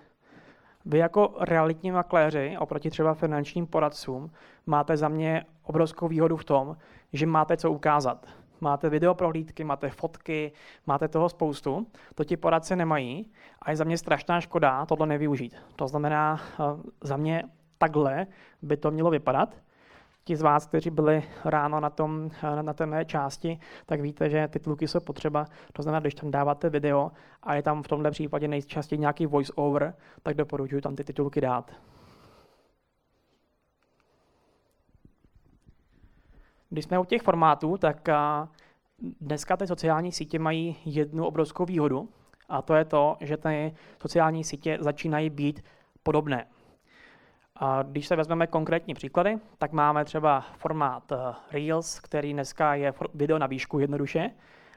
Vy 0.85 0.97
jako 0.97 1.35
realitní 1.39 1.91
makléři 1.91 2.57
oproti 2.59 2.89
třeba 2.89 3.13
finančním 3.13 3.67
poradcům 3.67 4.31
máte 4.65 4.97
za 4.97 5.07
mě 5.07 5.45
obrovskou 5.63 6.07
výhodu 6.07 6.37
v 6.37 6.43
tom, 6.43 6.77
že 7.13 7.25
máte 7.25 7.57
co 7.57 7.71
ukázat. 7.71 8.27
Máte 8.61 8.89
videoprohlídky, 8.89 9.63
máte 9.63 9.89
fotky, 9.89 10.51
máte 10.85 11.07
toho 11.07 11.29
spoustu, 11.29 11.87
to 12.15 12.23
ti 12.23 12.37
poradci 12.37 12.75
nemají 12.75 13.31
a 13.61 13.71
je 13.71 13.77
za 13.77 13.83
mě 13.83 13.97
strašná 13.97 14.41
škoda 14.41 14.85
tohle 14.85 15.07
nevyužít. 15.07 15.55
To 15.75 15.87
znamená, 15.87 16.39
eh, 16.59 16.63
za 17.03 17.17
mě 17.17 17.43
takhle 17.77 18.27
by 18.61 18.77
to 18.77 18.91
mělo 18.91 19.09
vypadat 19.09 19.55
ti 20.23 20.35
z 20.35 20.41
vás, 20.41 20.65
kteří 20.65 20.89
byli 20.89 21.23
ráno 21.45 21.79
na, 21.79 21.89
tom, 21.89 22.29
na 22.61 22.73
té 22.73 22.85
mé 22.85 23.05
části, 23.05 23.59
tak 23.85 24.01
víte, 24.01 24.29
že 24.29 24.47
titulky 24.47 24.87
jsou 24.87 24.99
potřeba. 24.99 25.45
To 25.73 25.83
znamená, 25.83 25.99
když 25.99 26.15
tam 26.15 26.31
dáváte 26.31 26.69
video 26.69 27.11
a 27.43 27.55
je 27.55 27.63
tam 27.63 27.83
v 27.83 27.87
tomhle 27.87 28.11
případě 28.11 28.47
nejčastěji 28.47 28.99
nějaký 28.99 29.25
voice 29.25 29.53
over, 29.55 29.93
tak 30.23 30.35
doporučuji 30.35 30.81
tam 30.81 30.95
ty 30.95 31.03
titulky 31.03 31.41
dát. 31.41 31.71
Když 36.73 36.85
jsme 36.85 36.99
u 36.99 37.05
těch 37.05 37.21
formátů, 37.21 37.77
tak 37.77 38.09
dneska 39.21 39.57
ty 39.57 39.67
sociální 39.67 40.11
sítě 40.11 40.39
mají 40.39 40.77
jednu 40.85 41.25
obrovskou 41.25 41.65
výhodu, 41.65 42.09
a 42.49 42.61
to 42.61 42.75
je 42.75 42.85
to, 42.85 43.17
že 43.21 43.37
ty 43.37 43.73
sociální 44.01 44.43
sítě 44.43 44.77
začínají 44.81 45.29
být 45.29 45.63
podobné. 46.03 46.47
A 47.55 47.83
když 47.83 48.07
se 48.07 48.15
vezmeme 48.15 48.47
konkrétní 48.47 48.93
příklady, 48.93 49.37
tak 49.57 49.71
máme 49.71 50.05
třeba 50.05 50.45
formát 50.57 51.11
Reels, 51.51 51.99
který 51.99 52.33
dneska 52.33 52.75
je 52.75 52.93
video 53.13 53.39
na 53.39 53.47
výšku 53.47 53.79
jednoduše, 53.79 54.31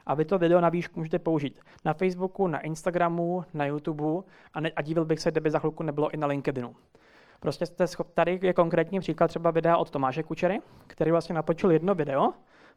a 0.05 0.13
vy 0.13 0.25
to 0.25 0.37
video 0.37 0.61
na 0.61 0.69
výšku 0.69 0.99
můžete 0.99 1.19
použít 1.19 1.59
na 1.85 1.93
Facebooku, 1.93 2.47
na 2.47 2.59
Instagramu, 2.59 3.45
na 3.53 3.65
YouTube 3.65 4.23
a, 4.53 4.59
ne, 4.59 4.71
a 4.75 4.81
divil 4.81 5.05
bych 5.05 5.19
se, 5.19 5.31
kdyby 5.31 5.51
za 5.51 5.59
chvilku 5.59 5.83
nebylo 5.83 6.11
i 6.11 6.17
na 6.17 6.27
LinkedInu. 6.27 6.75
Prostě 7.45 7.65
jste 7.65 7.87
schop, 7.87 8.07
tady 8.13 8.39
je 8.41 8.53
konkrétní 8.53 8.99
příklad 8.99 9.27
třeba 9.27 9.51
videa 9.51 9.77
od 9.77 9.89
Tomáše 9.89 10.23
Kučery, 10.23 10.59
který 10.87 11.11
vlastně 11.11 11.35
natočil 11.35 11.71
jedno 11.71 11.95
video, 11.95 12.33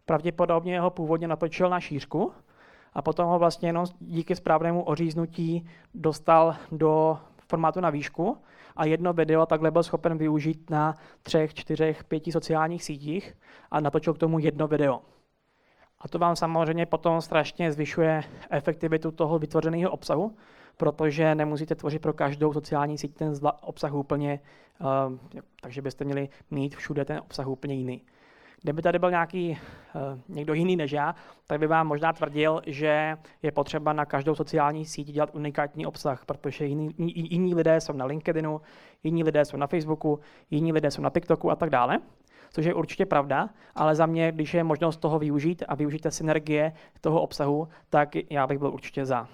pravděpodobně 0.06 0.80
ho 0.80 0.90
původně 0.90 1.28
natočil 1.28 1.70
na 1.70 1.80
šířku 1.80 2.32
a 2.92 3.02
potom 3.02 3.26
ho 3.26 3.38
vlastně 3.38 3.68
jenom 3.68 3.86
díky 4.00 4.36
správnému 4.36 4.82
oříznutí 4.82 5.68
dostal 5.94 6.56
do 6.72 7.18
formátu 7.46 7.80
na 7.80 7.90
výšku 7.90 8.36
a 8.76 8.84
jedno 8.84 9.12
video 9.12 9.46
takhle 9.46 9.70
byl 9.70 9.82
schopen 9.82 10.18
využít 10.18 10.70
na 10.70 10.94
třech, 11.22 11.54
čtyřech, 11.54 12.04
pěti 12.04 12.32
sociálních 12.32 12.84
sítích 12.84 13.36
a 13.70 13.80
natočil 13.80 14.14
k 14.14 14.18
tomu 14.18 14.38
jedno 14.38 14.68
video. 14.68 15.00
A 16.00 16.08
to 16.08 16.18
vám 16.18 16.36
samozřejmě 16.36 16.86
potom 16.86 17.20
strašně 17.20 17.72
zvyšuje 17.72 18.24
efektivitu 18.50 19.10
toho 19.10 19.38
vytvořeného 19.38 19.90
obsahu, 19.90 20.36
protože 20.78 21.34
nemusíte 21.34 21.74
tvořit 21.74 22.02
pro 22.02 22.12
každou 22.12 22.52
sociální 22.52 22.98
síť 22.98 23.14
ten 23.14 23.32
obsah 23.60 23.94
úplně, 23.94 24.40
uh, 24.80 25.18
takže 25.62 25.82
byste 25.82 26.04
měli 26.04 26.28
mít 26.50 26.76
všude 26.76 27.04
ten 27.04 27.18
obsah 27.18 27.46
úplně 27.46 27.74
jiný. 27.74 28.02
Kdyby 28.62 28.82
tady 28.82 28.98
byl 28.98 29.10
nějaký 29.10 29.50
uh, 29.50 30.36
někdo 30.36 30.54
jiný 30.54 30.76
než 30.76 30.92
já, 30.92 31.14
tak 31.46 31.60
by 31.60 31.66
vám 31.66 31.86
možná 31.86 32.12
tvrdil, 32.12 32.62
že 32.66 33.16
je 33.42 33.52
potřeba 33.52 33.92
na 33.92 34.04
každou 34.04 34.34
sociální 34.34 34.84
síť 34.84 35.12
dělat 35.12 35.34
unikátní 35.34 35.86
obsah, 35.86 36.24
protože 36.24 36.64
jiní, 36.64 36.94
jiní 36.98 37.54
lidé 37.54 37.80
jsou 37.80 37.92
na 37.92 38.04
LinkedInu, 38.04 38.60
jiní 39.02 39.24
lidé 39.24 39.44
jsou 39.44 39.56
na 39.56 39.66
Facebooku, 39.66 40.20
jiní 40.50 40.72
lidé 40.72 40.90
jsou 40.90 41.02
na 41.02 41.10
TikToku 41.10 41.50
a 41.50 41.56
tak 41.56 41.70
dále 41.70 41.98
což 42.50 42.66
je 42.66 42.74
určitě 42.74 43.06
pravda, 43.06 43.48
ale 43.74 43.94
za 43.94 44.06
mě, 44.06 44.32
když 44.32 44.54
je 44.54 44.64
možnost 44.64 44.96
toho 44.96 45.18
využít 45.18 45.62
a 45.68 45.74
využít 45.74 46.06
synergie 46.08 46.72
toho 47.00 47.20
obsahu, 47.20 47.68
tak 47.90 48.08
já 48.30 48.46
bych 48.46 48.58
byl 48.58 48.68
určitě 48.68 49.04
za. 49.04 49.28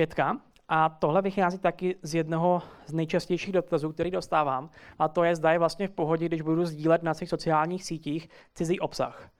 Pětka. 0.00 0.36
A 0.68 0.88
tohle 0.88 1.22
vychází 1.22 1.58
taky 1.58 1.96
z 2.02 2.14
jednoho 2.14 2.62
z 2.86 2.92
nejčastějších 2.92 3.52
dotazů, 3.52 3.92
který 3.92 4.10
dostávám, 4.10 4.70
a 4.98 5.08
to 5.08 5.24
je, 5.24 5.36
zda 5.36 5.52
je 5.52 5.58
vlastně 5.58 5.88
v 5.88 5.90
pohodě, 5.90 6.26
když 6.26 6.42
budu 6.42 6.64
sdílet 6.64 7.02
na 7.02 7.14
svých 7.14 7.28
sociálních 7.28 7.84
sítích 7.84 8.28
cizí 8.54 8.80
obsah. 8.80 9.30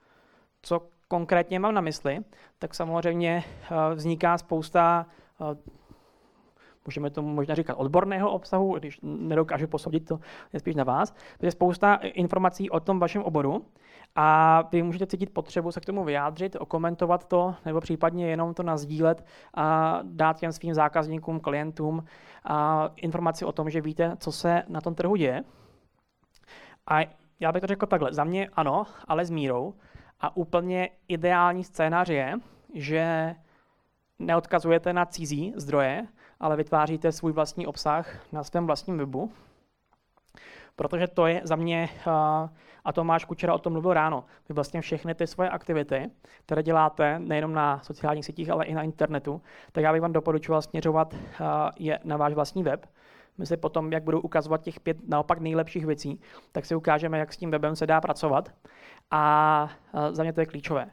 Co 0.61 0.87
konkrétně 1.07 1.59
mám 1.59 1.73
na 1.73 1.81
mysli, 1.81 2.19
tak 2.59 2.75
samozřejmě 2.75 3.43
eh, 3.43 3.95
vzniká 3.95 4.37
spousta 4.37 5.05
eh, 5.41 5.55
můžeme 6.85 7.09
tomu 7.09 7.33
možná 7.33 7.55
říkat 7.55 7.75
odborného 7.75 8.31
obsahu, 8.31 8.77
když 8.77 8.99
nedokážu 9.03 9.67
posoudit 9.67 10.07
to, 10.07 10.19
je 10.53 10.59
spíš 10.59 10.75
na 10.75 10.83
vás. 10.83 11.15
Je 11.41 11.51
spousta 11.51 11.95
informací 11.95 12.69
o 12.69 12.79
tom 12.79 12.99
vašem 12.99 13.23
oboru 13.23 13.65
a 14.15 14.61
vy 14.71 14.83
můžete 14.83 15.07
cítit 15.07 15.33
potřebu 15.33 15.71
se 15.71 15.79
k 15.79 15.85
tomu 15.85 16.03
vyjádřit, 16.03 16.55
okomentovat 16.59 17.25
to, 17.25 17.55
nebo 17.65 17.81
případně 17.81 18.27
jenom 18.27 18.53
to 18.53 18.63
nazdílet 18.63 19.25
a 19.53 19.99
dát 20.03 20.39
těm 20.39 20.51
svým 20.51 20.73
zákazníkům, 20.73 21.39
klientům 21.39 22.03
a 22.43 22.89
informaci 22.95 23.45
o 23.45 23.51
tom, 23.51 23.69
že 23.69 23.81
víte, 23.81 24.15
co 24.19 24.31
se 24.31 24.63
na 24.67 24.81
tom 24.81 24.95
trhu 24.95 25.15
děje. 25.15 25.43
A 26.87 26.99
já 27.39 27.51
bych 27.51 27.61
to 27.61 27.67
řekl 27.67 27.85
takhle, 27.85 28.13
za 28.13 28.23
mě 28.23 28.49
ano, 28.53 28.85
ale 29.07 29.25
s 29.25 29.29
mírou. 29.29 29.73
A 30.19 30.35
úplně 30.37 30.89
ideální 31.07 31.63
scénář 31.63 32.09
je, 32.09 32.33
že 32.73 33.35
neodkazujete 34.19 34.93
na 34.93 35.05
cizí 35.05 35.53
zdroje, 35.55 36.07
ale 36.39 36.55
vytváříte 36.55 37.11
svůj 37.11 37.31
vlastní 37.31 37.67
obsah 37.67 38.31
na 38.31 38.43
svém 38.43 38.65
vlastním 38.65 38.97
webu. 38.97 39.31
Protože 40.75 41.07
to 41.07 41.27
je 41.27 41.41
za 41.43 41.55
mě, 41.55 41.89
a 42.85 42.93
Tomáš 42.93 43.25
Kučera 43.25 43.53
o 43.53 43.59
tom 43.59 43.73
mluvil 43.73 43.93
ráno, 43.93 44.25
vy 44.49 44.55
vlastně 44.55 44.81
všechny 44.81 45.15
ty 45.15 45.27
svoje 45.27 45.49
aktivity, 45.49 46.11
které 46.45 46.63
děláte 46.63 47.19
nejenom 47.19 47.53
na 47.53 47.79
sociálních 47.83 48.25
sítích, 48.25 48.49
ale 48.49 48.65
i 48.65 48.73
na 48.73 48.83
internetu, 48.83 49.41
tak 49.71 49.83
já 49.83 49.91
bych 49.91 50.01
vám 50.01 50.13
doporučoval 50.13 50.61
směřovat 50.61 51.15
je 51.79 51.99
na 52.03 52.17
váš 52.17 52.33
vlastní 52.33 52.63
web. 52.63 52.85
My 53.37 53.45
si 53.45 53.57
potom, 53.57 53.91
jak 53.91 54.03
budou 54.03 54.19
ukazovat 54.19 54.61
těch 54.61 54.79
pět 54.79 54.97
naopak 55.07 55.39
nejlepších 55.39 55.85
věcí, 55.85 56.21
tak 56.51 56.65
si 56.65 56.75
ukážeme, 56.75 57.19
jak 57.19 57.33
s 57.33 57.37
tím 57.37 57.51
webem 57.51 57.75
se 57.75 57.87
dá 57.87 58.01
pracovat. 58.01 58.51
A 59.11 59.69
za 60.11 60.23
mě 60.23 60.33
to 60.33 60.39
je 60.39 60.45
klíčové 60.45 60.91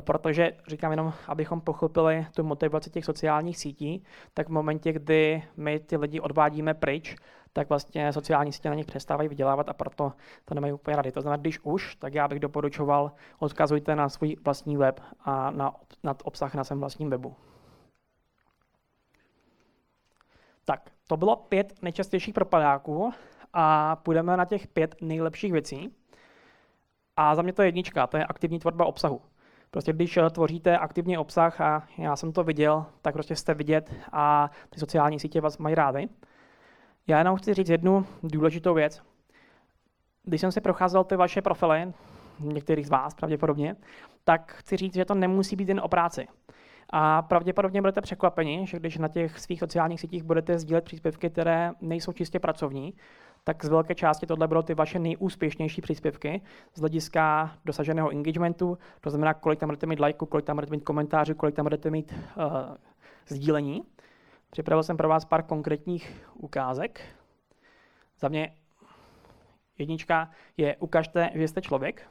protože 0.00 0.52
říkám 0.66 0.90
jenom, 0.90 1.12
abychom 1.26 1.60
pochopili 1.60 2.26
tu 2.34 2.44
motivaci 2.44 2.90
těch 2.90 3.04
sociálních 3.04 3.58
sítí, 3.58 4.04
tak 4.34 4.48
v 4.48 4.52
momentě, 4.52 4.92
kdy 4.92 5.42
my 5.56 5.80
ty 5.80 5.96
lidi 5.96 6.20
odvádíme 6.20 6.74
pryč, 6.74 7.16
tak 7.52 7.68
vlastně 7.68 8.12
sociální 8.12 8.52
sítě 8.52 8.68
na 8.68 8.74
nich 8.74 8.86
přestávají 8.86 9.28
vydělávat 9.28 9.68
a 9.68 9.72
proto 9.72 10.12
to 10.44 10.54
nemají 10.54 10.72
úplně 10.72 10.96
rady. 10.96 11.12
To 11.12 11.20
znamená, 11.20 11.40
když 11.40 11.60
už, 11.62 11.96
tak 11.96 12.14
já 12.14 12.28
bych 12.28 12.40
doporučoval, 12.40 13.12
odkazujte 13.38 13.96
na 13.96 14.08
svůj 14.08 14.36
vlastní 14.44 14.76
web 14.76 15.00
a 15.20 15.50
na, 15.50 15.74
na 16.04 16.14
obsah 16.24 16.54
na 16.54 16.64
svém 16.64 16.80
vlastním 16.80 17.10
webu. 17.10 17.36
Tak, 20.64 20.90
to 21.06 21.16
bylo 21.16 21.36
pět 21.36 21.82
nejčastějších 21.82 22.34
propadáků 22.34 23.12
a 23.52 23.96
půjdeme 23.96 24.36
na 24.36 24.44
těch 24.44 24.66
pět 24.66 24.94
nejlepších 25.00 25.52
věcí. 25.52 25.94
A 27.16 27.34
za 27.34 27.42
mě 27.42 27.52
to 27.52 27.62
je 27.62 27.68
jednička, 27.68 28.06
to 28.06 28.16
je 28.16 28.24
aktivní 28.24 28.58
tvorba 28.58 28.84
obsahu. 28.84 29.20
Prostě 29.70 29.92
když 29.92 30.16
eh, 30.16 30.30
tvoříte 30.30 30.78
aktivně 30.78 31.18
obsah 31.18 31.60
a 31.60 31.86
já 31.98 32.16
jsem 32.16 32.32
to 32.32 32.44
viděl, 32.44 32.86
tak 33.02 33.14
prostě 33.14 33.36
jste 33.36 33.54
vidět 33.54 33.94
a 34.12 34.50
ty 34.70 34.80
sociální 34.80 35.20
sítě 35.20 35.40
vás 35.40 35.58
mají 35.58 35.74
rády. 35.74 36.08
Já 37.06 37.18
jenom 37.18 37.36
chci 37.36 37.54
říct 37.54 37.68
jednu 37.68 38.06
důležitou 38.22 38.74
věc. 38.74 39.02
Když 40.22 40.40
jsem 40.40 40.52
si 40.52 40.60
procházel 40.60 41.04
ty 41.04 41.16
vaše 41.16 41.42
profily, 41.42 41.92
některých 42.40 42.86
z 42.86 42.90
vás 42.90 43.14
pravděpodobně, 43.14 43.76
tak 44.24 44.52
chci 44.52 44.76
říct, 44.76 44.94
že 44.94 45.04
to 45.04 45.14
nemusí 45.14 45.56
být 45.56 45.68
jen 45.68 45.80
o 45.80 45.88
práci. 45.88 46.28
A 46.90 47.22
pravděpodobně 47.22 47.80
budete 47.80 48.00
překvapeni, 48.00 48.66
že 48.66 48.78
když 48.78 48.98
na 48.98 49.08
těch 49.08 49.38
svých 49.38 49.58
sociálních 49.58 50.00
sítích 50.00 50.22
budete 50.22 50.58
sdílet 50.58 50.84
příspěvky, 50.84 51.30
které 51.30 51.72
nejsou 51.80 52.12
čistě 52.12 52.40
pracovní, 52.40 52.94
tak 53.44 53.64
z 53.64 53.68
velké 53.68 53.94
části 53.94 54.26
tohle 54.26 54.48
budou 54.48 54.62
ty 54.62 54.74
vaše 54.74 54.98
nejúspěšnější 54.98 55.80
příspěvky 55.80 56.42
z 56.74 56.80
hlediska 56.80 57.52
dosaženého 57.64 58.10
engagementu, 58.10 58.78
to 59.00 59.10
znamená, 59.10 59.34
kolik 59.34 59.58
tam 59.58 59.68
budete 59.68 59.86
mít 59.86 60.00
lajku, 60.00 60.26
kolik 60.26 60.46
tam 60.46 60.56
budete 60.56 60.70
mít 60.70 60.84
komentářů, 60.84 61.34
kolik 61.34 61.54
tam 61.54 61.64
budete 61.64 61.90
mít 61.90 62.12
uh, 62.12 62.76
sdílení. 63.28 63.82
Připravil 64.50 64.82
jsem 64.82 64.96
pro 64.96 65.08
vás 65.08 65.24
pár 65.24 65.42
konkrétních 65.42 66.28
ukázek. 66.34 67.00
Za 68.20 68.28
mě 68.28 68.56
jednička 69.78 70.30
je 70.56 70.76
ukažte, 70.76 71.30
že 71.34 71.48
jste 71.48 71.62
člověk. 71.62 72.10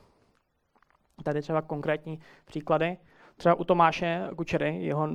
Tady 1.23 1.41
třeba 1.41 1.61
konkrétní 1.61 2.19
příklady 2.45 2.97
třeba 3.37 3.55
u 3.55 3.63
Tomáše 3.63 4.29
Kučery, 4.35 4.77
jeho, 4.85 5.09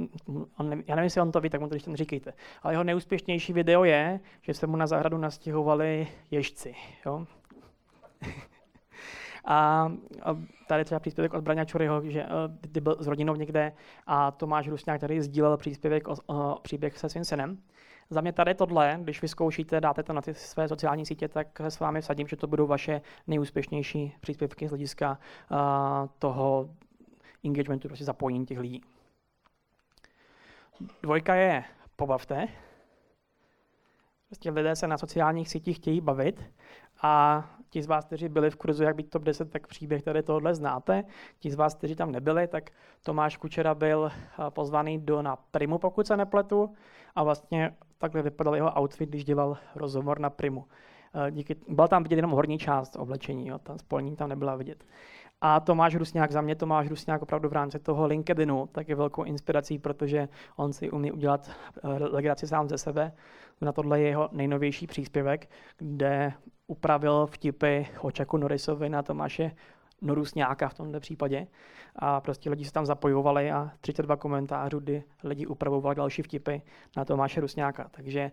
on 0.58 0.82
já 0.86 0.94
nevím, 0.94 1.04
jestli 1.04 1.20
on 1.20 1.32
to 1.32 1.40
ví, 1.40 1.50
tak 1.50 1.60
mu 1.60 1.68
to 1.68 1.74
ještě 1.74 1.90
neříkejte, 1.90 2.32
ale 2.62 2.72
jeho 2.72 2.84
neúspěšnější 2.84 3.52
video 3.52 3.84
je, 3.84 4.20
že 4.42 4.54
se 4.54 4.66
mu 4.66 4.76
na 4.76 4.86
zahradu 4.86 5.18
nastěhovali 5.18 6.08
ježci. 6.30 6.74
Jo? 7.06 7.26
A, 9.44 9.92
a 10.22 10.36
tady 10.68 10.84
třeba 10.84 10.98
příspěvek 10.98 11.34
od 11.34 11.44
Braňa 11.44 11.64
Čuryho, 11.64 12.02
že 12.04 12.26
ty 12.72 12.80
byl 12.80 12.96
s 13.00 13.06
rodinou 13.06 13.34
někde 13.34 13.72
a 14.06 14.30
Tomáš 14.30 14.68
Rusňák 14.68 15.00
tady 15.00 15.22
sdílel 15.22 15.56
příspěvek 15.56 16.08
o, 16.08 16.14
o 16.26 16.58
příběh 16.62 16.98
se 16.98 17.08
svým 17.08 17.24
synem. 17.24 17.58
Za 18.10 18.20
mě 18.20 18.32
tady 18.32 18.54
tohle, 18.54 18.98
když 19.02 19.22
vy 19.22 19.28
zkoušíte, 19.28 19.80
dáte 19.80 20.02
to 20.02 20.12
na 20.12 20.22
ty 20.22 20.34
své 20.34 20.68
sociální 20.68 21.06
sítě, 21.06 21.28
tak 21.28 21.60
s 21.60 21.80
vámi 21.80 22.00
vsadím, 22.00 22.26
že 22.28 22.36
to 22.36 22.46
budou 22.46 22.66
vaše 22.66 23.00
nejúspěšnější 23.26 24.14
příspěvky 24.20 24.66
z 24.66 24.70
hlediska 24.70 25.18
uh, 25.50 25.58
toho 26.18 26.68
engagementu, 27.44 27.88
prostě 27.88 28.04
zapojení 28.04 28.46
těch 28.46 28.58
lidí. 28.58 28.82
Dvojka 31.02 31.34
je 31.34 31.64
pobavte. 31.96 32.48
Prostě 34.26 34.50
lidé 34.50 34.76
se 34.76 34.86
na 34.86 34.98
sociálních 34.98 35.48
sítích 35.48 35.76
chtějí 35.76 36.00
bavit 36.00 36.44
a 37.02 37.44
ti 37.70 37.82
z 37.82 37.86
vás, 37.86 38.04
kteří 38.04 38.28
byli 38.28 38.50
v 38.50 38.56
kurzu 38.56 38.82
Jak 38.82 38.96
být 38.96 39.10
top 39.10 39.22
10, 39.22 39.50
tak 39.50 39.66
příběh 39.66 40.02
tady 40.02 40.22
tohle 40.22 40.54
znáte. 40.54 41.04
Ti 41.38 41.50
z 41.50 41.54
vás, 41.54 41.74
kteří 41.74 41.96
tam 41.96 42.12
nebyli, 42.12 42.48
tak 42.48 42.70
Tomáš 43.02 43.36
Kučera 43.36 43.74
byl 43.74 44.10
eh, 44.12 44.50
pozvaný 44.50 44.98
do 44.98 45.22
na 45.22 45.36
Primu, 45.36 45.78
pokud 45.78 46.06
se 46.06 46.16
nepletu, 46.16 46.74
a 47.14 47.22
vlastně 47.22 47.76
takhle 47.98 48.22
vypadal 48.22 48.54
jeho 48.54 48.80
outfit, 48.80 49.08
když 49.08 49.24
dělal 49.24 49.58
rozhovor 49.74 50.20
na 50.20 50.30
Primu. 50.30 50.64
Eh, 51.14 51.30
díky, 51.30 51.56
byla 51.68 51.88
tam 51.88 52.02
vidět 52.02 52.16
jenom 52.16 52.30
horní 52.30 52.58
část 52.58 52.96
oblečení, 52.96 53.48
jo, 53.48 53.58
ta 53.58 53.78
spolní 53.78 54.16
tam 54.16 54.28
nebyla 54.28 54.56
vidět. 54.56 54.84
A 55.44 55.60
Tomáš 55.60 55.94
Rusňák, 55.94 56.32
za 56.32 56.40
mě 56.40 56.54
Tomáš 56.54 56.88
Rusňák 56.88 57.22
opravdu 57.22 57.48
v 57.48 57.52
rámci 57.52 57.78
toho 57.78 58.06
LinkedInu 58.06 58.66
tak 58.72 58.88
je 58.88 58.94
velkou 58.94 59.22
inspirací, 59.24 59.78
protože 59.78 60.28
on 60.56 60.72
si 60.72 60.90
umí 60.90 61.12
udělat 61.12 61.50
eh, 61.50 61.88
legraci 61.88 62.46
sám 62.46 62.68
ze 62.68 62.78
sebe. 62.78 63.12
Na 63.60 63.72
tohle 63.72 64.00
je 64.00 64.08
jeho 64.08 64.28
nejnovější 64.32 64.86
příspěvek, 64.86 65.50
kde 65.78 66.32
upravil 66.66 67.26
vtipy 67.26 67.82
Očaku 68.00 68.36
Norisovi 68.36 68.88
na 68.88 69.02
Tomáše 69.02 69.52
Norusňáka 70.02 70.68
v 70.68 70.74
tomto 70.74 71.00
případě. 71.00 71.46
A 71.96 72.20
prostě 72.20 72.50
lidi 72.50 72.64
se 72.64 72.72
tam 72.72 72.86
zapojovali 72.86 73.52
a 73.52 73.70
32 73.80 74.16
komentářů, 74.16 74.80
kdy 74.80 75.04
lidi 75.24 75.46
upravovali 75.46 75.96
další 75.96 76.22
vtipy 76.22 76.56
na 76.96 77.04
Tomáše 77.04 77.40
Rusňáka. 77.40 77.88
Takže 77.90 78.30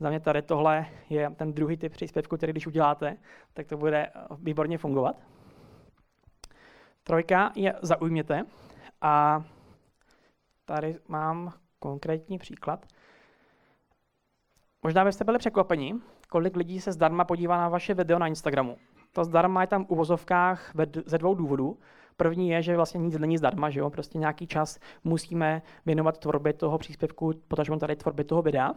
Za 0.00 0.08
mě 0.08 0.20
tady 0.20 0.42
tohle 0.42 0.86
je 1.10 1.30
ten 1.30 1.52
druhý 1.52 1.76
typ 1.76 1.92
příspěvku, 1.92 2.36
který 2.36 2.52
když 2.52 2.66
uděláte, 2.66 3.16
tak 3.54 3.66
to 3.66 3.76
bude 3.76 4.10
výborně 4.38 4.78
fungovat. 4.78 5.16
Trojka 7.04 7.52
je 7.54 7.74
zaujměte 7.82 8.44
a 9.00 9.44
tady 10.64 10.98
mám 11.08 11.52
konkrétní 11.78 12.38
příklad. 12.38 12.86
Možná 14.82 15.04
byste 15.04 15.24
byli 15.24 15.38
překvapeni, 15.38 15.94
kolik 16.28 16.56
lidí 16.56 16.80
se 16.80 16.92
zdarma 16.92 17.24
podívá 17.24 17.56
na 17.56 17.68
vaše 17.68 17.94
video 17.94 18.18
na 18.18 18.26
Instagramu. 18.26 18.78
To 19.12 19.24
zdarma 19.24 19.60
je 19.60 19.66
tam 19.66 19.84
v 19.84 19.90
uvozovkách 19.90 20.72
ze 21.06 21.18
dvou 21.18 21.34
důvodů. 21.34 21.78
První 22.16 22.48
je, 22.48 22.62
že 22.62 22.76
vlastně 22.76 22.98
nic 22.98 23.18
není 23.18 23.38
zdarma, 23.38 23.70
že 23.70 23.80
jo? 23.80 23.90
prostě 23.90 24.18
nějaký 24.18 24.46
čas 24.46 24.78
musíme 25.04 25.62
věnovat 25.86 26.18
tvorbě 26.18 26.52
toho 26.52 26.78
příspěvku, 26.78 27.32
potažmo 27.48 27.76
tady 27.78 27.96
tvorbě 27.96 28.24
toho 28.24 28.42
videa. 28.42 28.72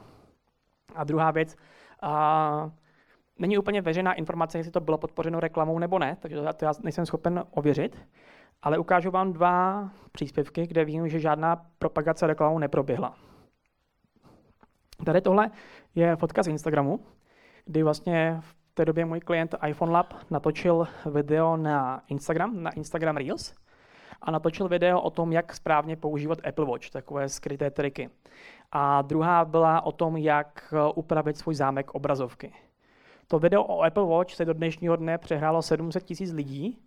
A 0.95 1.03
druhá 1.03 1.31
věc, 1.31 1.55
a 2.01 2.71
není 3.39 3.57
úplně 3.57 3.81
veřejná 3.81 4.13
informace, 4.13 4.57
jestli 4.57 4.71
to 4.71 4.79
bylo 4.79 4.97
podpořeno 4.97 5.39
reklamou 5.39 5.79
nebo 5.79 5.99
ne, 5.99 6.17
takže 6.19 6.37
to 6.55 6.65
já 6.65 6.71
nejsem 6.83 7.05
schopen 7.05 7.43
ověřit. 7.51 7.97
Ale 8.61 8.77
ukážu 8.77 9.11
vám 9.11 9.33
dva 9.33 9.89
příspěvky, 10.11 10.67
kde 10.67 10.85
vím, 10.85 11.09
že 11.09 11.19
žádná 11.19 11.65
propagace 11.79 12.27
reklamou 12.27 12.59
neproběhla. 12.59 13.15
Tady 15.05 15.21
tohle 15.21 15.51
je 15.95 16.15
fotka 16.15 16.43
z 16.43 16.47
Instagramu, 16.47 16.99
kdy 17.65 17.83
vlastně 17.83 18.37
v 18.41 18.55
té 18.73 18.85
době 18.85 19.05
můj 19.05 19.19
klient 19.19 19.55
iPhone 19.67 19.91
Lab 19.91 20.13
natočil 20.29 20.87
video 21.11 21.57
na 21.57 22.01
Instagram, 22.07 22.63
na 22.63 22.71
Instagram 22.71 23.17
Reels 23.17 23.55
a 24.21 24.31
natočil 24.31 24.67
video 24.67 25.01
o 25.01 25.09
tom, 25.09 25.31
jak 25.31 25.55
správně 25.55 25.95
používat 25.95 26.47
Apple 26.47 26.65
Watch, 26.65 26.89
takové 26.89 27.29
skryté 27.29 27.71
triky. 27.71 28.09
A 28.71 29.01
druhá 29.01 29.45
byla 29.45 29.81
o 29.81 29.91
tom, 29.91 30.17
jak 30.17 30.73
upravit 30.95 31.37
svůj 31.37 31.55
zámek 31.55 31.91
obrazovky. 31.91 32.53
To 33.27 33.39
video 33.39 33.63
o 33.63 33.81
Apple 33.81 34.05
Watch 34.05 34.33
se 34.33 34.45
do 34.45 34.53
dnešního 34.53 34.95
dne 34.95 35.17
přehrálo 35.17 35.61
700 35.61 36.03
tisíc 36.03 36.31
lidí 36.31 36.77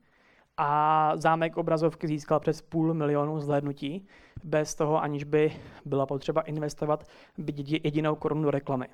a 0.57 1.13
zámek 1.17 1.57
obrazovky 1.57 2.07
získal 2.07 2.41
přes 2.41 2.63
půl 2.63 2.95
milionu 2.95 3.41
zhlédnutí, 3.41 4.07
bez 4.45 4.75
toho 4.75 5.03
aniž 5.03 5.25
by 5.25 5.53
byla 5.85 6.07
potřeba 6.07 6.41
investovat 6.41 7.05
jedinou 7.85 8.15
korunu 8.15 8.43
do 8.43 8.51
reklamy. 8.51 8.87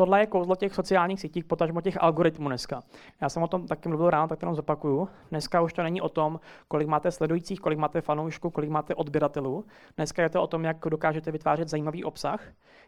Tohle 0.00 0.20
je 0.20 0.26
kouzlo 0.26 0.56
těch 0.56 0.74
sociálních 0.74 1.20
sítí, 1.20 1.42
potažmo 1.42 1.80
těch 1.80 2.02
algoritmů 2.02 2.48
dneska. 2.48 2.82
Já 3.20 3.28
jsem 3.28 3.42
o 3.42 3.48
tom 3.48 3.66
taky 3.66 3.88
mluvil 3.88 4.10
ráno, 4.10 4.28
tak 4.28 4.42
jenom 4.42 4.54
zopakuju. 4.54 5.08
Dneska 5.30 5.60
už 5.60 5.72
to 5.72 5.82
není 5.82 6.00
o 6.00 6.08
tom, 6.08 6.40
kolik 6.68 6.88
máte 6.88 7.10
sledujících, 7.10 7.60
kolik 7.60 7.78
máte 7.78 8.00
fanoušků, 8.00 8.50
kolik 8.50 8.70
máte 8.70 8.94
odběratelů. 8.94 9.64
Dneska 9.96 10.22
je 10.22 10.28
to 10.28 10.42
o 10.42 10.46
tom, 10.46 10.64
jak 10.64 10.76
dokážete 10.90 11.30
vytvářet 11.30 11.68
zajímavý 11.68 12.04
obsah, 12.04 12.40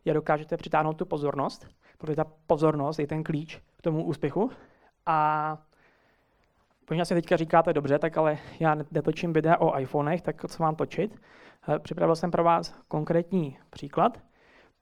jak 0.04 0.14
dokážete 0.14 0.56
přitáhnout 0.56 0.96
tu 0.96 1.06
pozornost, 1.06 1.66
protože 1.98 2.16
ta 2.16 2.24
pozornost 2.46 2.98
je 2.98 3.06
ten 3.06 3.24
klíč 3.24 3.60
k 3.76 3.82
tomu 3.82 4.04
úspěchu. 4.04 4.50
A 5.06 5.58
Možná 6.90 7.04
si 7.04 7.14
teďka 7.14 7.36
říkáte, 7.36 7.72
dobře, 7.72 7.98
tak 7.98 8.18
ale 8.18 8.38
já 8.60 8.74
netočím 8.90 9.32
videa 9.32 9.56
o 9.56 9.78
iPhonech, 9.78 10.22
tak 10.22 10.44
co 10.48 10.62
mám 10.62 10.76
točit? 10.76 11.20
Eh, 11.68 11.78
připravil 11.78 12.16
jsem 12.16 12.30
pro 12.30 12.44
vás 12.44 12.74
konkrétní 12.88 13.58
příklad. 13.70 14.18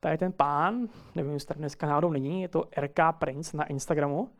Tady 0.00 0.18
ten 0.18 0.32
pán, 0.32 0.88
nevím, 1.14 1.32
jestli 1.32 1.46
tady 1.46 1.58
dneska 1.58 1.86
náhodou 1.86 2.10
není, 2.10 2.42
je 2.42 2.48
to 2.48 2.64
RK 2.78 2.98
Prince 3.18 3.56
na 3.56 3.64
Instagramu. 3.64 4.30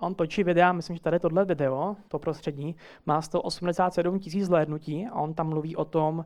On 0.00 0.14
točí 0.14 0.44
videa, 0.44 0.72
myslím, 0.72 0.96
že 0.96 1.02
tady 1.02 1.20
tohle 1.20 1.44
video, 1.44 1.96
to 2.08 2.18
prostřední, 2.18 2.76
má 3.06 3.22
187 3.22 4.18
tisíc 4.18 4.44
zhlédnutí 4.44 5.06
a 5.06 5.14
on 5.14 5.34
tam 5.34 5.48
mluví 5.48 5.76
o 5.76 5.84
tom, 5.84 6.24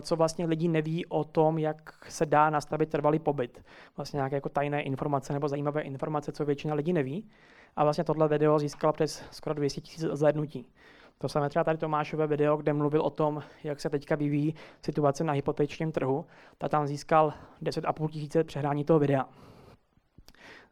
co 0.00 0.16
vlastně 0.16 0.46
lidi 0.46 0.68
neví 0.68 1.06
o 1.06 1.24
tom, 1.24 1.58
jak 1.58 2.06
se 2.08 2.26
dá 2.26 2.50
nastavit 2.50 2.90
trvalý 2.90 3.18
pobyt. 3.18 3.64
Vlastně 3.96 4.16
nějaké 4.16 4.36
jako 4.36 4.48
tajné 4.48 4.82
informace 4.82 5.32
nebo 5.32 5.48
zajímavé 5.48 5.82
informace, 5.82 6.32
co 6.32 6.44
většina 6.44 6.74
lidí 6.74 6.92
neví. 6.92 7.28
A 7.76 7.84
vlastně 7.84 8.04
tohle 8.04 8.28
video 8.28 8.58
získalo 8.58 8.92
přes 8.92 9.24
skoro 9.30 9.54
200 9.54 9.80
tisíc 9.80 10.00
zhlédnutí. 10.00 10.66
To 11.18 11.28
samé 11.28 11.48
třeba 11.48 11.64
tady 11.64 11.78
Tomášové 11.78 12.26
video, 12.26 12.56
kde 12.56 12.72
mluvil 12.72 13.02
o 13.02 13.10
tom, 13.10 13.42
jak 13.64 13.80
se 13.80 13.90
teďka 13.90 14.14
vyvíjí 14.14 14.54
situace 14.82 15.24
na 15.24 15.32
hypotečním 15.32 15.92
trhu, 15.92 16.26
tak 16.58 16.70
tam 16.70 16.86
získal 16.86 17.32
10,5 17.62 18.08
tisíce 18.08 18.44
přehrání 18.44 18.84
toho 18.84 18.98
videa. 18.98 19.28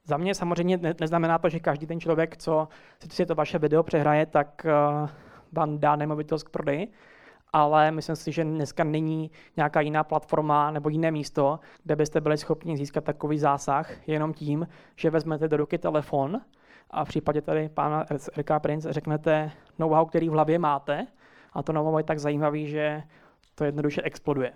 Za 0.04 0.16
mě 0.16 0.34
samozřejmě 0.34 0.76
ne, 0.76 0.94
neznamená 1.00 1.38
to, 1.38 1.48
že 1.48 1.60
každý 1.60 1.86
ten 1.86 2.00
člověk, 2.00 2.36
co 2.36 2.68
si 3.10 3.26
to 3.26 3.34
vaše 3.34 3.58
video 3.58 3.82
přehraje, 3.82 4.26
tak 4.26 4.66
uh, 4.66 5.08
vám 5.52 5.78
dá 5.78 5.96
nemovitost 5.96 6.42
k 6.42 6.50
prodeji, 6.50 6.92
ale 7.52 7.90
myslím 7.90 8.16
si, 8.16 8.32
že 8.32 8.44
dneska 8.44 8.84
není 8.84 9.30
nějaká 9.56 9.80
jiná 9.80 10.04
platforma 10.04 10.70
nebo 10.70 10.88
jiné 10.88 11.10
místo, 11.10 11.60
kde 11.82 11.96
byste 11.96 12.20
byli 12.20 12.38
schopni 12.38 12.76
získat 12.76 13.04
takový 13.04 13.38
zásah 13.38 14.08
jenom 14.08 14.32
tím, 14.32 14.68
že 14.96 15.10
vezmete 15.10 15.48
do 15.48 15.56
ruky 15.56 15.78
telefon 15.78 16.40
a 16.90 17.04
v 17.04 17.08
případě 17.08 17.42
tady 17.42 17.68
pána 17.68 18.04
RK 18.36 18.50
Prince 18.58 18.92
řeknete 18.92 19.52
know-how, 19.78 20.06
který 20.06 20.28
v 20.28 20.32
hlavě 20.32 20.58
máte 20.58 21.06
a 21.52 21.62
to 21.62 21.72
know-how 21.72 21.98
je 21.98 22.04
tak 22.04 22.18
zajímavý, 22.18 22.68
že 22.68 23.02
to 23.54 23.64
jednoduše 23.64 24.02
exploduje. 24.02 24.52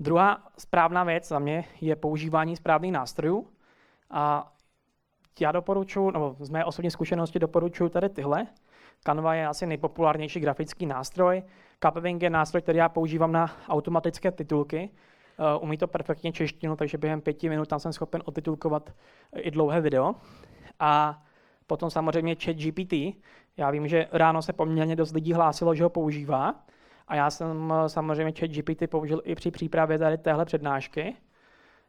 Druhá 0.00 0.48
správná 0.58 1.04
věc 1.04 1.28
za 1.28 1.38
mě 1.38 1.64
je 1.80 1.96
používání 1.96 2.56
správných 2.56 2.92
nástrojů. 2.92 3.46
A 4.10 4.52
já 5.40 5.52
doporučuji, 5.52 6.10
nebo 6.10 6.36
z 6.40 6.50
mé 6.50 6.64
osobní 6.64 6.90
zkušenosti 6.90 7.38
doporučuji 7.38 7.88
tady 7.88 8.08
tyhle. 8.08 8.46
Canva 9.04 9.34
je 9.34 9.46
asi 9.46 9.66
nejpopulárnější 9.66 10.40
grafický 10.40 10.86
nástroj. 10.86 11.42
Capwing 11.82 12.22
je 12.22 12.30
nástroj, 12.30 12.62
který 12.62 12.78
já 12.78 12.88
používám 12.88 13.32
na 13.32 13.50
automatické 13.68 14.32
titulky. 14.32 14.90
Uh, 15.38 15.62
umí 15.62 15.78
to 15.78 15.88
perfektně 15.88 16.32
češtinu, 16.32 16.76
takže 16.76 16.98
během 16.98 17.20
pěti 17.20 17.48
minut 17.48 17.68
tam 17.68 17.78
jsem 17.78 17.92
schopen 17.92 18.22
otitulkovat 18.24 18.92
i 19.36 19.50
dlouhé 19.50 19.80
video. 19.80 20.14
A 20.80 21.22
potom 21.66 21.90
samozřejmě 21.90 22.36
chat 22.44 22.56
GPT. 22.56 22.92
Já 23.56 23.70
vím, 23.70 23.88
že 23.88 24.08
ráno 24.12 24.42
se 24.42 24.52
poměrně 24.52 24.96
dost 24.96 25.12
lidí 25.12 25.32
hlásilo, 25.32 25.74
že 25.74 25.84
ho 25.84 25.90
používá. 25.90 26.54
A 27.08 27.14
já 27.14 27.30
jsem 27.30 27.72
eh, 27.72 27.88
samozřejmě 27.88 28.32
chat 28.40 28.50
GPT 28.50 28.90
použil 28.90 29.22
i 29.24 29.34
při 29.34 29.50
přípravě 29.50 29.98
tady 29.98 30.18
téhle 30.18 30.44
přednášky. 30.44 31.16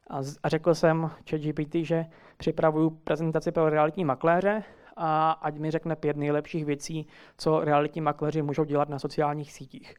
A, 0.10 0.18
a 0.44 0.50
řekl 0.50 0.76
jsem 0.76 1.12
chat 1.30 1.42
GPT, 1.42 1.76
že 1.76 2.06
připravuju 2.38 2.90
prezentaci 2.90 3.52
pro 3.52 3.70
realitní 3.70 4.06
makléře 4.06 4.64
a 4.98 5.32
ať 5.32 5.58
mi 5.58 5.72
řekne 5.72 5.96
pět 5.96 6.18
nejlepších 6.18 6.66
věcí, 6.66 7.08
co 7.38 7.60
realitní 7.60 8.02
makléři 8.02 8.42
můžou 8.42 8.64
dělat 8.64 8.90
na 8.90 9.00
sociálních 9.00 9.54
sítích. 9.54 9.96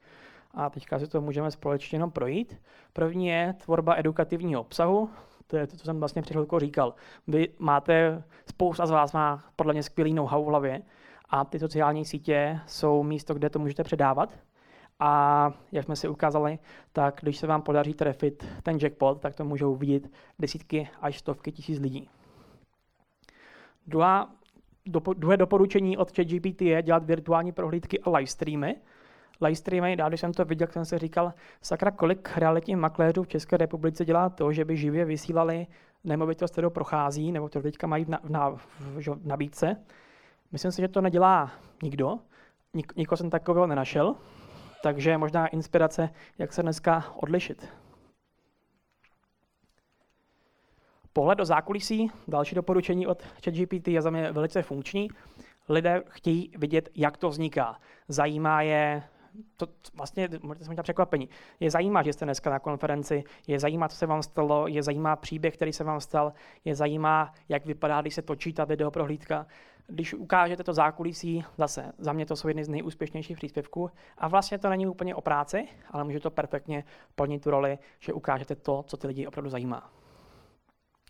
A 0.55 0.71
teďka 0.71 0.99
si 0.99 1.07
to 1.07 1.21
můžeme 1.21 1.51
společně 1.51 1.97
jenom 1.97 2.11
projít. 2.11 2.61
První 2.93 3.27
je 3.27 3.55
tvorba 3.65 3.95
edukativního 3.95 4.61
obsahu, 4.61 5.11
to 5.47 5.57
je 5.57 5.67
to, 5.67 5.77
co 5.77 5.85
jsem 5.85 5.99
vlastně 5.99 6.23
před 6.23 6.35
chvilkou 6.35 6.59
říkal. 6.59 6.95
Vy 7.27 7.49
máte, 7.59 8.23
spousta 8.49 8.87
z 8.87 8.91
vás 8.91 9.13
má 9.13 9.45
podle 9.57 9.73
mě 9.73 9.83
skvělý 9.83 10.15
know-how 10.15 10.45
v 10.45 10.49
hlavě 10.49 10.83
a 11.31 11.45
ty 11.45 11.59
sociální 11.59 12.05
sítě 12.05 12.61
jsou 12.67 13.03
místo, 13.03 13.35
kde 13.35 13.51
to 13.51 13.59
můžete 13.59 13.85
předávat. 13.85 14.39
A 15.01 15.53
jak 15.73 15.85
jsme 15.85 15.97
si 15.97 16.09
ukázali, 16.09 16.59
tak 16.93 17.19
když 17.21 17.37
se 17.39 17.47
vám 17.47 17.63
podaří 17.63 17.95
trefit 17.95 18.47
ten 18.63 18.79
jackpot, 18.83 19.21
tak 19.21 19.35
to 19.35 19.45
můžou 19.45 19.75
vidět 19.75 20.09
desítky 20.39 20.89
až 21.01 21.19
stovky 21.19 21.53
tisíc 21.53 21.79
lidí. 21.79 22.09
Druhá, 23.87 24.31
dopo, 24.87 25.15
druhé 25.15 25.37
doporučení 25.37 25.97
od 25.97 26.17
ChatGPT 26.17 26.63
je 26.63 26.83
dělat 26.83 27.05
virtuální 27.05 27.53
prohlídky 27.53 28.01
a 28.01 28.11
live 28.11 28.27
streamy. 28.27 28.77
Live 29.41 29.57
streamy, 29.57 29.97
já 29.99 30.09
když 30.09 30.21
jsem 30.21 30.33
to 30.33 30.45
viděl, 30.45 30.69
jsem 30.71 30.85
si 30.85 30.99
říkal, 30.99 31.33
sakra, 31.63 31.91
kolik 31.91 32.37
realitních 32.37 32.77
makléřů 32.77 33.23
v 33.23 33.29
České 33.29 33.57
republice 33.57 34.05
dělá 34.05 34.29
to, 34.29 34.53
že 34.53 34.65
by 34.65 34.77
živě 34.77 35.05
vysílali 35.05 35.67
nemovitost, 36.05 36.51
kterou 36.51 36.71
prochází, 36.71 37.33
nebo 37.33 37.49
to 37.49 37.63
teďka 37.63 37.87
mají 37.87 38.05
v, 38.05 38.09
na, 38.09 38.21
v, 38.25 38.31
na, 38.31 38.51
v 38.51 39.27
nabídce. 39.27 39.77
Myslím 40.53 40.73
si, 40.73 40.83
že 40.83 40.89
to 40.89 41.01
nedělá 41.01 41.51
nikdo. 41.83 42.19
Nik, 42.75 42.97
nikoho 42.97 43.17
jsem 43.17 43.31
takového 43.31 43.67
nenašel. 43.67 44.17
Takže 44.83 45.19
možná 45.19 45.47
inspirace, 45.47 46.11
jak 46.39 46.53
se 46.53 46.63
dneska 46.63 47.05
odlišit. 47.17 47.69
Pohled 51.13 51.39
do 51.39 51.45
zákulisí, 51.45 52.11
další 52.29 52.55
doporučení 52.55 53.07
od 53.07 53.23
ChatGPT 53.23 53.89
je 53.89 54.03
za 54.03 54.11
mě 54.11 54.33
velice 54.33 54.63
funkční. 54.63 55.09
Lidé 55.69 56.03
chtějí 56.09 56.53
vidět, 56.59 56.89
jak 56.95 57.17
to 57.17 57.29
vzniká. 57.29 57.81
Zajímá 58.09 58.63
je, 58.63 59.03
to 59.57 59.67
vlastně 59.95 60.29
můžete 60.43 60.65
se 60.65 60.71
mít 60.71 60.83
překvapení. 60.83 61.29
Je 61.61 61.71
zajímá, 61.71 62.03
že 62.03 62.13
jste 62.13 62.25
dneska 62.25 62.51
na 62.51 62.59
konferenci, 62.59 63.25
je 63.47 63.59
zajímá, 63.59 63.89
co 63.89 63.97
se 63.97 64.07
vám 64.07 64.23
stalo, 64.23 64.67
je 64.67 64.83
zajímá 64.83 65.17
příběh, 65.17 65.55
který 65.55 65.73
se 65.73 65.85
vám 65.85 66.01
stal, 66.01 66.33
je 66.65 66.75
zajímá, 66.75 67.33
jak 67.49 67.67
vypadá, 67.67 68.01
když 68.01 68.15
se 68.15 68.23
točí 68.23 68.53
ta 68.53 68.65
videoprohlídka 68.65 69.47
když 69.91 70.15
ukážete 70.15 70.65
to 70.65 70.75
zákulisí, 70.75 71.45
zase 71.59 71.93
za 71.99 72.13
mě 72.13 72.27
to 72.27 72.37
jsou 72.37 72.49
jedny 72.49 72.65
z 72.65 72.69
nejúspěšnějších 72.69 73.37
příspěvků 73.37 73.91
a 74.19 74.29
vlastně 74.29 74.59
to 74.59 74.69
není 74.69 74.87
úplně 74.87 75.15
o 75.15 75.21
práci, 75.21 75.69
ale 75.91 76.05
může 76.05 76.21
to 76.21 76.31
perfektně 76.31 76.85
plnit 77.15 77.43
tu 77.43 77.51
roli, 77.51 77.79
že 77.99 78.13
ukážete 78.13 78.55
to, 78.55 78.83
co 78.83 78.97
ty 78.97 79.07
lidi 79.07 79.27
opravdu 79.27 79.51
zajímá. 79.51 79.91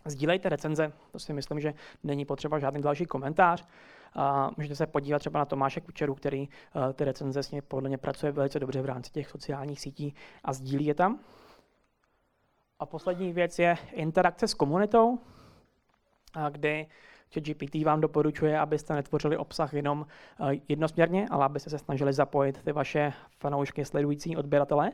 Sdílejte 0.05 0.49
recenze, 0.49 0.93
to 1.11 1.19
si 1.19 1.33
myslím, 1.33 1.59
že 1.59 1.73
není 2.03 2.25
potřeba 2.25 2.59
žádný 2.59 2.81
další 2.81 3.05
komentář. 3.05 3.67
A 4.13 4.51
můžete 4.57 4.75
se 4.75 4.87
podívat 4.87 5.19
třeba 5.19 5.39
na 5.39 5.45
Tomáše 5.45 5.81
Kučeru, 5.81 6.15
který 6.15 6.49
uh, 6.75 6.93
ty 6.93 7.03
recenze 7.03 7.43
s 7.43 7.51
ním 7.51 7.61
podle 7.67 7.89
mě 7.89 7.97
pracuje 7.97 8.31
velice 8.31 8.59
dobře 8.59 8.81
v 8.81 8.85
rámci 8.85 9.11
těch 9.11 9.29
sociálních 9.29 9.79
sítí 9.79 10.15
a 10.43 10.53
sdílí 10.53 10.85
je 10.85 10.93
tam. 10.93 11.19
A 12.79 12.85
poslední 12.85 13.33
věc 13.33 13.59
je 13.59 13.77
interakce 13.91 14.47
s 14.47 14.53
komunitou, 14.53 15.19
kdy 16.49 16.87
ChatGPT 17.33 17.75
vám 17.75 18.01
doporučuje, 18.01 18.59
abyste 18.59 18.93
netvořili 18.93 19.37
obsah 19.37 19.73
jenom 19.73 20.05
jednosměrně, 20.67 21.27
ale 21.31 21.45
abyste 21.45 21.69
se 21.69 21.77
snažili 21.77 22.13
zapojit 22.13 22.63
ty 22.63 22.71
vaše 22.71 23.13
fanoušky, 23.39 23.85
sledující 23.85 24.37
odběratele. 24.37 24.91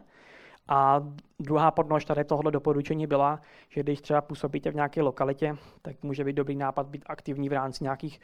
A 0.67 1.03
druhá 1.39 1.71
podnož 1.71 2.06
tady 2.06 2.23
tohle 2.23 2.51
doporučení 2.51 3.08
byla, 3.08 3.41
že 3.69 3.84
když 3.84 4.01
třeba 4.01 4.21
působíte 4.21 4.71
v 4.71 4.75
nějaké 4.75 5.01
lokalitě, 5.01 5.58
tak 5.82 6.03
může 6.03 6.23
být 6.23 6.34
dobrý 6.34 6.56
nápad 6.56 6.88
být 6.88 7.03
aktivní 7.06 7.49
v 7.49 7.53
rámci 7.53 7.84
nějakých 7.84 8.19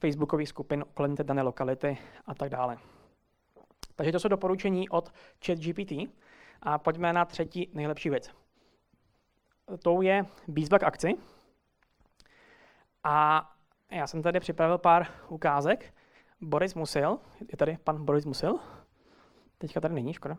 facebookových 0.00 0.48
skupin 0.48 0.84
kolem 0.94 1.16
té 1.16 1.24
dané 1.24 1.42
lokality 1.42 1.98
a 2.26 2.34
tak 2.34 2.50
dále. 2.50 2.76
Takže 3.96 4.12
to 4.12 4.20
jsou 4.20 4.28
doporučení 4.28 4.88
od 4.88 5.12
ChatGPT. 5.46 5.92
A 6.62 6.78
pojďme 6.78 7.12
na 7.12 7.24
třetí 7.24 7.70
nejlepší 7.74 8.10
věc. 8.10 8.30
Tou 9.82 10.02
je 10.02 10.26
výzva 10.48 10.78
k 10.78 10.82
akci. 10.82 11.14
A 13.04 13.46
já 13.90 14.06
jsem 14.06 14.22
tady 14.22 14.40
připravil 14.40 14.78
pár 14.78 15.06
ukázek. 15.28 15.94
Boris 16.40 16.74
Musil, 16.74 17.18
je 17.50 17.56
tady 17.56 17.78
pan 17.84 18.04
Boris 18.04 18.24
Musil, 18.24 18.58
teďka 19.58 19.80
tady 19.80 19.94
není, 19.94 20.12
škoda. 20.12 20.38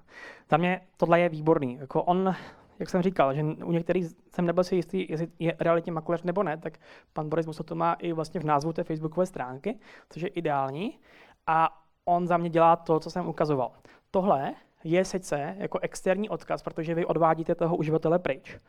Za 0.50 0.58
mě 0.58 0.88
tohle 0.98 1.20
je 1.20 1.30
výborný. 1.30 1.76
Jako 1.76 2.04
on, 2.04 2.36
jak 2.80 2.90
jsem 2.90 3.02
říkal, 3.02 3.34
že 3.34 3.44
u 3.44 3.72
některých 3.72 4.06
jsem 4.36 4.46
nebyl 4.46 4.64
si 4.64 4.76
jistý, 4.76 5.06
jestli 5.10 5.28
je 5.40 5.56
realitně 5.60 5.92
makléř 5.92 6.24
nebo 6.24 6.44
ne, 6.44 6.58
tak 6.58 6.78
pan 7.14 7.30
Boris 7.30 7.46
Musil 7.46 7.64
to 7.64 7.76
má 7.76 7.94
i 7.94 8.14
vlastně 8.14 8.40
v 8.40 8.44
názvu 8.44 8.74
té 8.74 8.84
facebookové 8.84 9.26
stránky, 9.26 9.80
což 10.10 10.22
je 10.22 10.28
ideální. 10.28 11.00
A 11.48 11.84
on 12.06 12.28
za 12.28 12.38
mě 12.38 12.50
dělá 12.50 12.76
to, 12.76 13.00
co 13.00 13.10
jsem 13.10 13.28
ukazoval. 13.28 13.72
Tohle 14.12 14.54
je 14.84 15.06
sice 15.06 15.56
jako 15.58 15.80
externí 15.80 16.30
odkaz, 16.30 16.64
protože 16.64 16.96
vy 16.96 17.06
odvádíte 17.06 17.56
toho 17.56 17.76
uživatele 17.76 18.20
pryč, 18.20 18.60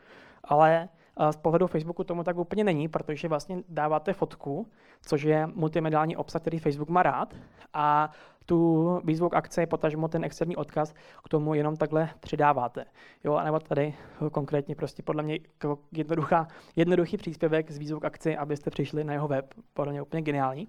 ale 0.44 0.88
z 1.30 1.36
pohledu 1.36 1.66
Facebooku 1.66 2.04
tomu 2.04 2.24
tak 2.24 2.36
úplně 2.36 2.64
není, 2.64 2.88
protože 2.88 3.28
vlastně 3.28 3.62
dáváte 3.68 4.12
fotku, 4.12 4.66
což 5.02 5.22
je 5.22 5.46
multimediální 5.46 6.16
obsah, 6.16 6.42
který 6.42 6.58
Facebook 6.58 6.88
má 6.88 7.02
rád, 7.02 7.34
a 7.74 8.10
tu 8.48 9.00
výzvu 9.04 9.28
k 9.28 9.34
akci, 9.34 9.66
potažmo 9.66 10.08
ten 10.08 10.24
externí 10.24 10.56
odkaz, 10.56 10.94
k 11.24 11.28
tomu 11.28 11.54
jenom 11.54 11.76
takhle 11.76 12.08
přidáváte. 12.20 12.84
Jo, 13.24 13.34
a 13.34 13.44
nebo 13.44 13.60
tady 13.60 13.94
konkrétně 14.32 14.74
prostě 14.74 15.02
podle 15.02 15.22
mě 15.22 15.34
jako 15.34 15.78
jednoduchá, 15.92 16.48
jednoduchý 16.76 17.16
příspěvek 17.16 17.70
z 17.70 17.78
výzvu 17.78 18.00
k 18.00 18.04
akci, 18.04 18.36
abyste 18.36 18.70
přišli 18.70 19.04
na 19.04 19.12
jeho 19.12 19.28
web, 19.28 19.54
podle 19.74 19.92
mě 19.92 20.02
úplně 20.02 20.22
geniální. 20.22 20.68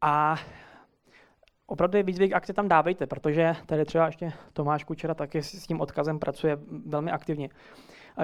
A 0.00 0.36
opravdu 1.66 2.02
výzvy 2.02 2.28
k 2.28 2.32
akci 2.32 2.52
tam 2.52 2.68
dávejte, 2.68 3.06
protože 3.06 3.56
tady 3.66 3.84
třeba 3.84 4.06
ještě 4.06 4.32
Tomáš 4.52 4.84
Kučera 4.84 5.14
taky 5.14 5.42
s 5.42 5.66
tím 5.66 5.80
odkazem 5.80 6.18
pracuje 6.18 6.58
velmi 6.86 7.10
aktivně. 7.10 7.48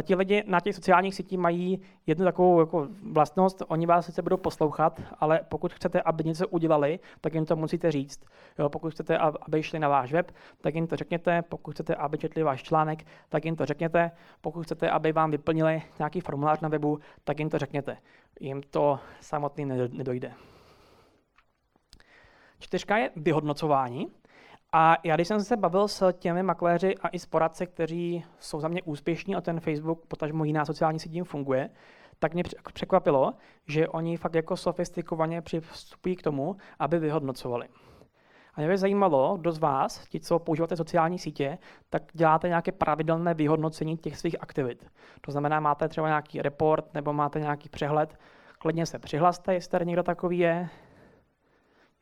Ti 0.03 0.15
lidi 0.15 0.45
na 0.47 0.61
těch 0.61 0.75
sociálních 0.75 1.15
sítích 1.15 1.39
mají 1.39 1.81
jednu 2.07 2.25
takovou 2.25 2.61
jako 2.61 2.89
vlastnost, 3.13 3.63
oni 3.69 3.87
vás 3.87 4.07
sice 4.07 4.23
budou 4.23 4.37
poslouchat, 4.37 5.03
ale 5.19 5.41
pokud 5.49 5.73
chcete, 5.73 6.03
aby 6.03 6.25
něco 6.25 6.49
udělali, 6.49 6.99
tak 7.21 7.35
jim 7.35 7.47
to 7.47 7.57
musíte 7.57 7.91
říct. 7.91 8.25
Jo, 8.59 8.69
pokud 8.69 8.91
chcete, 8.93 9.19
aby 9.19 9.63
šli 9.63 9.79
na 9.79 9.89
váš 9.89 10.13
web, 10.13 10.33
tak 10.61 10.75
jim 10.75 10.87
to 10.87 10.97
řekněte, 10.97 11.43
pokud 11.43 11.71
chcete, 11.75 11.95
aby 11.95 12.19
četli 12.19 12.43
váš 12.43 12.63
článek, 12.63 13.07
tak 13.29 13.45
jim 13.45 13.57
to 13.57 13.67
řekněte, 13.67 14.11
pokud 14.41 14.63
chcete, 14.63 14.91
aby 14.91 15.13
vám 15.13 15.31
vyplnili 15.31 15.83
nějaký 15.99 16.21
formulář 16.21 16.61
na 16.61 16.69
webu, 16.69 16.99
tak 17.25 17.39
jim 17.39 17.51
to 17.51 17.59
řekněte. 17.59 17.97
Jim 18.41 18.63
to 18.63 18.99
samotný 19.21 19.65
nedojde. 19.65 20.33
Čtyřka 22.59 22.97
je 22.97 23.11
vyhodnocování. 23.17 24.09
A 24.79 24.97
já, 25.05 25.15
když 25.15 25.29
jsem 25.29 25.41
se 25.41 25.57
bavil 25.57 25.89
s 25.89 26.12
těmi 26.12 26.43
makléři 26.43 26.95
a 27.03 27.09
i 27.09 27.19
s 27.19 27.27
poradci, 27.27 27.67
kteří 27.67 28.25
jsou 28.39 28.61
za 28.61 28.69
mě 28.69 28.83
úspěšní 28.83 29.37
a 29.37 29.41
ten 29.41 29.61
Facebook, 29.61 30.07
potažmo 30.07 30.45
jiná 30.45 30.65
sociální 30.65 31.01
síť 31.01 31.23
funguje, 31.25 31.71
tak 32.19 32.35
mě 32.35 32.43
překvapilo, 32.73 33.35
že 33.67 33.89
oni 33.89 34.17
fakt 34.17 34.35
jako 34.35 34.57
sofistikovaně 34.57 35.43
přistupují 35.43 36.17
k 36.17 36.23
tomu, 36.23 36.57
aby 36.79 36.99
vyhodnocovali. 36.99 37.69
A 38.55 38.61
mě 38.61 38.69
by 38.69 38.79
zajímalo, 38.79 39.37
kdo 39.37 39.53
z 39.53 39.59
vás, 39.59 40.09
ti, 40.09 40.21
co 40.21 40.39
používáte 40.39 40.77
sociální 40.77 41.19
sítě, 41.19 41.59
tak 41.91 42.03
děláte 42.12 42.49
nějaké 42.49 42.73
pravidelné 42.73 43.35
vyhodnocení 43.35 43.97
těch 43.97 44.17
svých 44.19 44.37
aktivit. 44.41 44.87
To 45.21 45.33
znamená, 45.33 45.61
máte 45.61 45.89
třeba 45.89 46.07
nějaký 46.07 46.43
report 46.43 46.95
nebo 46.95 47.12
máte 47.12 47.41
nějaký 47.41 47.69
přehled, 47.69 48.19
klidně 48.59 48.87
se 48.87 48.99
přihlaste, 48.99 49.55
jestli 49.55 49.71
tady 49.71 49.87
někdo 49.87 50.03
takový 50.03 50.39
je. 50.39 50.69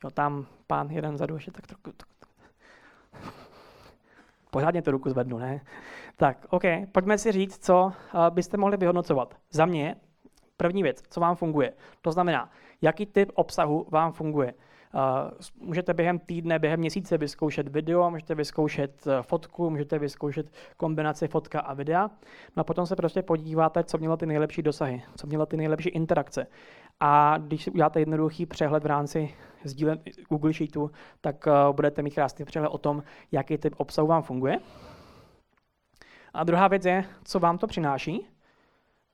Jo, 0.03 0.09
tam 0.09 0.45
pán 0.67 0.89
jeden 0.89 1.13
vzadu 1.13 1.35
ještě 1.35 1.51
tak 1.51 1.67
trochu, 1.67 1.91
tak, 1.97 2.09
pořádně 4.55 4.81
tu 4.81 4.91
ruku 4.91 5.09
zvednu, 5.09 5.37
ne? 5.37 5.61
Tak, 6.17 6.45
OK, 6.49 6.63
pojďme 6.91 7.17
si 7.17 7.31
říct, 7.31 7.65
co 7.65 7.91
eh, 7.91 8.31
byste 8.31 8.57
mohli 8.57 8.77
vyhodnocovat. 8.77 9.35
Za 9.51 9.65
mě 9.65 9.95
první 10.57 10.83
věc, 10.83 11.03
co 11.09 11.19
vám 11.19 11.35
funguje. 11.35 11.73
To 12.01 12.11
znamená, 12.11 12.49
jaký 12.81 13.05
typ 13.05 13.31
obsahu 13.35 13.85
vám 13.91 14.11
funguje. 14.11 14.53
Uh, 14.53 15.67
můžete 15.67 15.93
během 15.93 16.19
týdne, 16.19 16.59
během 16.59 16.79
měsíce 16.79 17.17
vyzkoušet 17.17 17.67
video, 17.67 18.11
můžete 18.11 18.35
vyzkoušet 18.35 19.07
uh, 19.07 19.13
fotku, 19.21 19.69
můžete 19.69 19.99
vyzkoušet 19.99 20.51
kombinaci 20.77 21.27
fotka 21.27 21.59
a 21.59 21.73
videa. 21.73 22.09
No 22.55 22.61
a 22.61 22.63
potom 22.63 22.85
se 22.85 22.95
prostě 22.95 23.21
podíváte, 23.21 23.83
co 23.83 23.97
mělo 23.97 24.17
ty 24.17 24.25
nejlepší 24.25 24.61
dosahy, 24.61 25.03
co 25.17 25.27
mělo 25.27 25.45
ty 25.45 25.57
nejlepší 25.57 25.89
interakce. 25.89 26.47
A 26.99 27.37
když 27.37 27.63
si 27.63 27.71
uděláte 27.71 27.99
jednoduchý 27.99 28.45
přehled 28.45 28.83
v 28.83 28.87
rámci 28.87 29.35
sdílen 29.63 29.99
Google 30.29 30.53
Sheetu, 30.53 30.91
tak 31.21 31.47
uh, 31.47 31.75
budete 31.75 32.01
mít 32.01 32.15
krásný 32.15 32.45
přehled 32.45 32.69
o 32.69 32.77
tom, 32.77 33.03
jaký 33.31 33.57
typ 33.57 33.73
obsahu 33.77 34.07
vám 34.07 34.23
funguje. 34.23 34.59
A 36.33 36.43
druhá 36.43 36.67
věc 36.67 36.85
je, 36.85 37.05
co 37.23 37.39
vám 37.39 37.57
to 37.57 37.67
přináší. 37.67 38.27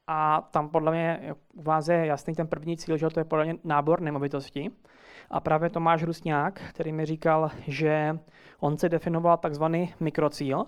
A 0.07 0.41
tam 0.51 0.69
podle 0.69 0.91
mě 0.91 1.33
u 1.53 1.61
vás 1.61 1.87
je 1.87 2.05
jasný 2.05 2.35
ten 2.35 2.47
první 2.47 2.77
cíl, 2.77 2.97
že 2.97 3.09
to 3.09 3.19
je 3.19 3.23
podle 3.23 3.45
mě 3.45 3.55
nábor 3.63 4.01
nemovitosti. 4.01 4.71
A 5.29 5.39
právě 5.39 5.69
Tomáš 5.69 6.03
Rusňák, 6.03 6.61
který 6.69 6.91
mi 6.91 7.05
říkal, 7.05 7.51
že 7.67 8.19
on 8.59 8.77
si 8.77 8.89
definoval 8.89 9.37
takzvaný 9.37 9.93
mikrocíl, 9.99 10.65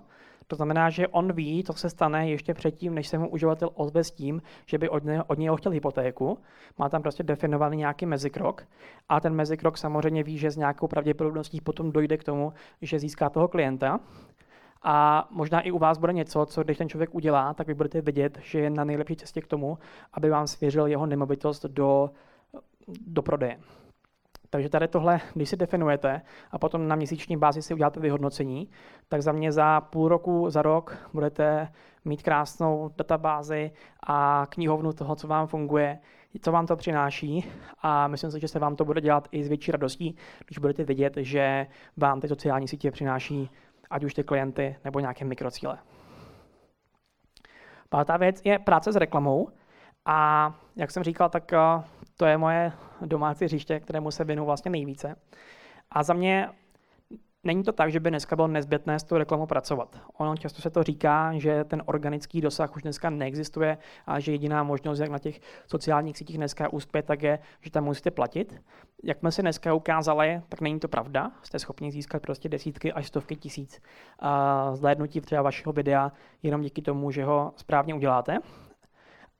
to 0.47 0.55
znamená, 0.55 0.89
že 0.89 1.07
on 1.07 1.33
ví, 1.33 1.63
co 1.63 1.73
se 1.73 1.89
stane 1.89 2.29
ještě 2.29 2.53
předtím, 2.53 2.95
než 2.95 3.07
se 3.07 3.17
mu 3.17 3.29
uživatel 3.29 3.69
ozve 3.73 4.03
s 4.03 4.11
tím, 4.11 4.41
že 4.65 4.77
by 4.77 4.89
od, 4.89 5.03
něj, 5.03 5.21
od 5.27 5.37
něj 5.37 5.49
chtěl 5.57 5.71
hypotéku. 5.71 6.37
Má 6.77 6.89
tam 6.89 7.01
prostě 7.01 7.23
definovaný 7.23 7.77
nějaký 7.77 8.05
mezikrok 8.05 8.67
a 9.09 9.19
ten 9.19 9.33
mezikrok 9.33 9.77
samozřejmě 9.77 10.23
ví, 10.23 10.37
že 10.37 10.51
s 10.51 10.57
nějakou 10.57 10.87
pravděpodobností 10.87 11.61
potom 11.61 11.91
dojde 11.91 12.17
k 12.17 12.23
tomu, 12.23 12.53
že 12.81 12.99
získá 12.99 13.29
toho 13.29 13.47
klienta. 13.47 13.99
A 14.83 15.27
možná 15.31 15.61
i 15.61 15.71
u 15.71 15.79
vás 15.79 15.97
bude 15.97 16.13
něco, 16.13 16.45
co 16.45 16.63
když 16.63 16.77
ten 16.77 16.89
člověk 16.89 17.15
udělá, 17.15 17.53
tak 17.53 17.67
vy 17.67 17.73
budete 17.73 18.01
vidět, 18.01 18.37
že 18.41 18.59
je 18.59 18.69
na 18.69 18.83
nejlepší 18.83 19.15
cestě 19.15 19.41
k 19.41 19.47
tomu, 19.47 19.77
aby 20.13 20.29
vám 20.29 20.47
svěřil 20.47 20.87
jeho 20.87 21.05
nemovitost 21.05 21.65
do, 21.65 22.09
do 23.07 23.21
prodeje. 23.21 23.59
Takže 24.53 24.69
tady 24.69 24.87
tohle, 24.87 25.19
když 25.33 25.49
si 25.49 25.57
definujete 25.57 26.21
a 26.51 26.59
potom 26.59 26.87
na 26.87 26.95
měsíční 26.95 27.37
bázi 27.37 27.61
si 27.61 27.73
uděláte 27.73 27.99
vyhodnocení, 27.99 28.69
tak 29.09 29.21
za 29.21 29.31
mě 29.31 29.51
za 29.51 29.81
půl 29.81 30.07
roku, 30.07 30.49
za 30.49 30.61
rok 30.61 30.97
budete 31.13 31.71
mít 32.05 32.23
krásnou 32.23 32.91
databázi 32.97 33.71
a 34.07 34.47
knihovnu 34.49 34.93
toho, 34.93 35.15
co 35.15 35.27
vám 35.27 35.47
funguje, 35.47 35.99
co 36.41 36.51
vám 36.51 36.67
to 36.67 36.75
přináší 36.75 37.51
a 37.81 38.07
myslím 38.07 38.31
si, 38.31 38.39
že 38.39 38.47
se 38.47 38.59
vám 38.59 38.75
to 38.75 38.85
bude 38.85 39.01
dělat 39.01 39.27
i 39.31 39.43
s 39.43 39.47
větší 39.47 39.71
radostí, 39.71 40.15
když 40.45 40.57
budete 40.57 40.83
vidět, 40.83 41.13
že 41.17 41.67
vám 41.97 42.21
ty 42.21 42.27
sociální 42.27 42.67
sítě 42.67 42.91
přináší 42.91 43.49
ať 43.89 44.03
už 44.03 44.13
ty 44.13 44.23
klienty 44.23 44.75
nebo 44.85 44.99
nějaké 44.99 45.25
mikrocíle. 45.25 45.77
Pátá 47.89 48.17
věc 48.17 48.41
je 48.45 48.59
práce 48.59 48.91
s 48.91 48.95
reklamou. 48.95 49.49
A 50.05 50.51
jak 50.75 50.91
jsem 50.91 51.03
říkal, 51.03 51.29
tak 51.29 51.53
eh, 51.53 51.57
to 52.17 52.25
je 52.25 52.37
moje 52.37 52.71
domácí 53.01 53.45
hřiště, 53.45 53.79
kterému 53.79 54.11
se 54.11 54.23
věnu 54.23 54.45
vlastně 54.45 54.71
nejvíce. 54.71 55.15
A 55.91 56.03
za 56.03 56.13
mě 56.13 56.49
není 57.43 57.63
to 57.63 57.71
tak, 57.71 57.91
že 57.91 57.99
by 57.99 58.09
dneska 58.09 58.35
bylo 58.35 58.47
nezbytné 58.47 58.99
s 58.99 59.03
tou 59.03 59.17
reklamou 59.17 59.45
pracovat. 59.45 60.01
Ono 60.17 60.37
často 60.37 60.61
se 60.61 60.69
to 60.69 60.83
říká, 60.83 61.33
že 61.37 61.63
ten 61.63 61.83
organický 61.85 62.41
dosah 62.41 62.75
už 62.75 62.81
dneska 62.81 63.09
neexistuje 63.09 63.77
a 64.05 64.19
že 64.19 64.31
jediná 64.31 64.63
možnost, 64.63 64.99
jak 64.99 65.09
na 65.09 65.19
těch 65.19 65.39
sociálních 65.67 66.17
sítích 66.17 66.37
dneska 66.37 66.73
uspět, 66.73 67.05
tak 67.05 67.23
je, 67.23 67.39
že 67.61 67.71
tam 67.71 67.83
musíte 67.83 68.11
platit. 68.11 68.61
Jak 69.03 69.19
jsme 69.19 69.31
si 69.31 69.41
dneska 69.41 69.73
ukázali, 69.73 70.41
tak 70.49 70.61
není 70.61 70.79
to 70.79 70.87
pravda. 70.87 71.31
Jste 71.43 71.59
schopni 71.59 71.91
získat 71.91 72.21
prostě 72.21 72.49
desítky 72.49 72.93
až 72.93 73.07
stovky 73.07 73.35
tisíc 73.35 73.81
zhlédnutí 74.73 75.21
třeba 75.21 75.41
vašeho 75.41 75.73
videa 75.73 76.11
jenom 76.43 76.61
díky 76.61 76.81
tomu, 76.81 77.11
že 77.11 77.23
ho 77.23 77.53
správně 77.55 77.93
uděláte 77.93 78.39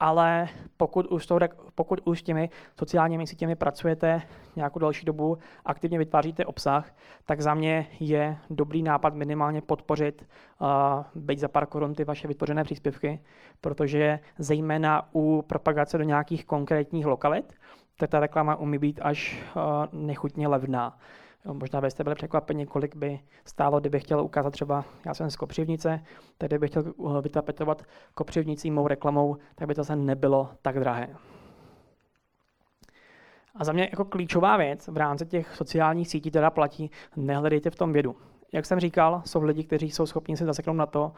ale 0.03 0.47
pokud 0.77 1.07
už, 1.07 1.25
to, 1.25 1.39
pokud 1.75 2.01
už 2.05 2.21
těmi 2.21 2.49
sociálními 2.79 3.27
sítěmi 3.27 3.55
pracujete 3.55 4.21
nějakou 4.55 4.79
další 4.79 5.05
dobu, 5.05 5.37
aktivně 5.65 5.97
vytváříte 5.97 6.45
obsah, 6.45 6.95
tak 7.25 7.41
za 7.41 7.53
mě 7.53 7.87
je 7.99 8.37
dobrý 8.49 8.83
nápad 8.83 9.13
minimálně 9.13 9.61
podpořit, 9.61 10.27
uh, 10.61 10.67
být 11.15 11.39
za 11.39 11.47
pár 11.47 11.65
korun 11.65 11.95
ty 11.95 12.03
vaše 12.03 12.27
vytvořené 12.27 12.63
příspěvky, 12.63 13.19
protože 13.61 14.19
zejména 14.37 15.09
u 15.15 15.41
propagace 15.47 15.97
do 15.97 16.03
nějakých 16.03 16.45
konkrétních 16.45 17.05
lokalit, 17.05 17.53
tak 17.97 18.09
ta 18.09 18.19
reklama 18.19 18.55
umí 18.55 18.77
být 18.77 18.99
až 19.03 19.43
uh, 19.55 19.61
nechutně 19.91 20.47
levná. 20.47 20.97
Jo, 21.45 21.53
možná 21.53 21.81
byste 21.81 22.03
byli 22.03 22.15
překvapeni, 22.15 22.65
kolik 22.65 22.95
by 22.95 23.19
stálo, 23.45 23.79
kdyby 23.79 23.99
chtěl 23.99 24.21
ukázat 24.21 24.49
třeba, 24.49 24.85
já 25.05 25.13
jsem 25.13 25.31
z 25.31 25.35
Kopřivnice, 25.35 26.03
tak 26.37 26.49
kdyby 26.49 26.67
chtěl 26.67 26.83
uh, 26.95 27.21
vytapetovat 27.21 27.83
Kopřivnicí 28.13 28.71
mou 28.71 28.87
reklamou, 28.87 29.37
tak 29.55 29.67
by 29.67 29.75
to 29.75 29.83
zase 29.83 29.95
nebylo 29.95 30.49
tak 30.61 30.79
drahé. 30.79 31.15
A 33.55 33.63
za 33.63 33.71
mě 33.71 33.87
jako 33.91 34.05
klíčová 34.05 34.57
věc 34.57 34.87
v 34.87 34.97
rámci 34.97 35.25
těch 35.25 35.55
sociálních 35.55 36.07
sítí 36.07 36.31
teda 36.31 36.49
platí, 36.49 36.91
nehledejte 37.15 37.69
v 37.69 37.75
tom 37.75 37.93
vědu. 37.93 38.15
Jak 38.51 38.65
jsem 38.65 38.79
říkal, 38.79 39.21
jsou 39.25 39.43
lidi, 39.43 39.63
kteří 39.63 39.91
jsou 39.91 40.05
schopni 40.05 40.37
se 40.37 40.45
zaseknout 40.45 40.77
na 40.77 40.85
to, 40.85 41.11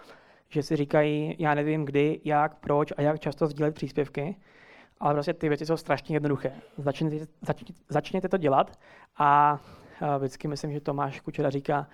že 0.50 0.64
si 0.64 0.76
říkají, 0.76 1.36
já 1.40 1.54
nevím 1.54 1.86
kdy, 1.86 2.22
jak, 2.24 2.56
proč 2.60 2.94
a 2.98 3.02
jak 3.02 3.20
často 3.20 3.48
sdílet 3.48 3.76
příspěvky, 3.76 4.36
ale 5.00 5.14
prostě 5.14 5.34
ty 5.34 5.50
věci 5.50 5.66
jsou 5.66 5.78
strašně 5.78 6.16
jednoduché. 6.16 6.52
Začněte, 6.78 7.26
začněte, 7.42 7.74
začněte 7.90 8.30
to 8.30 8.38
dělat 8.38 8.80
a 9.18 9.60
vždycky 10.17 10.47
myslím, 10.47 10.71
že 10.71 10.79
Tomáš 10.79 11.19
Kučera 11.19 11.49
říká, 11.49 11.88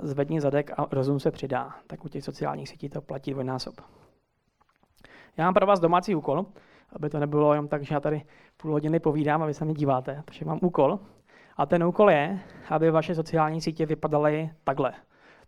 zvedni 0.00 0.40
zadek 0.40 0.70
a 0.76 0.86
rozum 0.90 1.20
se 1.20 1.30
přidá. 1.30 1.74
Tak 1.86 2.04
u 2.04 2.08
těch 2.08 2.24
sociálních 2.24 2.68
sítí 2.68 2.88
to 2.88 3.00
platí 3.00 3.30
dvojnásob. 3.30 3.74
Já 5.36 5.44
mám 5.44 5.54
pro 5.54 5.66
vás 5.66 5.80
domácí 5.80 6.14
úkol, 6.14 6.46
aby 6.92 7.10
to 7.10 7.18
nebylo 7.18 7.52
jenom 7.52 7.68
tak, 7.68 7.84
že 7.84 7.94
já 7.94 8.00
tady 8.00 8.22
půl 8.56 8.72
hodiny 8.72 9.00
povídám 9.00 9.42
a 9.42 9.46
vy 9.46 9.54
se 9.54 9.64
mi 9.64 9.74
díváte. 9.74 10.22
Takže 10.24 10.44
mám 10.44 10.58
úkol. 10.62 10.98
A 11.56 11.66
ten 11.66 11.84
úkol 11.84 12.10
je, 12.10 12.40
aby 12.68 12.90
vaše 12.90 13.14
sociální 13.14 13.60
sítě 13.60 13.86
vypadaly 13.86 14.50
takhle. 14.64 14.92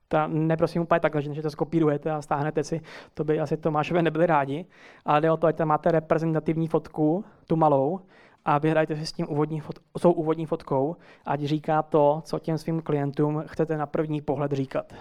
Ta, 0.08 0.26
neprosím 0.26 0.82
úplně 0.82 1.00
takhle, 1.00 1.22
že 1.22 1.42
to 1.42 1.50
skopírujete 1.50 2.10
a 2.10 2.22
stáhnete 2.22 2.64
si, 2.64 2.80
to 3.14 3.24
by 3.24 3.40
asi 3.40 3.56
Tomášové 3.56 4.02
nebyli 4.02 4.26
rádi, 4.26 4.66
ale 5.04 5.20
jde 5.20 5.30
o 5.30 5.36
to, 5.36 5.46
ať 5.46 5.56
tam 5.56 5.68
máte 5.68 5.90
reprezentativní 5.90 6.68
fotku, 6.68 7.24
tu 7.46 7.56
malou, 7.56 8.00
a 8.48 8.58
vyhrajte 8.58 8.96
si 8.96 9.06
s 9.06 9.12
tím 9.12 9.26
úvodní 9.28 9.61
fot, 9.61 9.78
tou 10.00 10.12
úvodní 10.12 10.46
fotkou, 10.46 10.96
ať 11.24 11.40
říká 11.40 11.82
to, 11.82 12.22
co 12.24 12.38
těm 12.38 12.58
svým 12.58 12.82
klientům 12.82 13.44
chcete 13.46 13.76
na 13.76 13.87
první 13.87 14.20
pohled 14.20 14.52
říkat. 14.52 14.92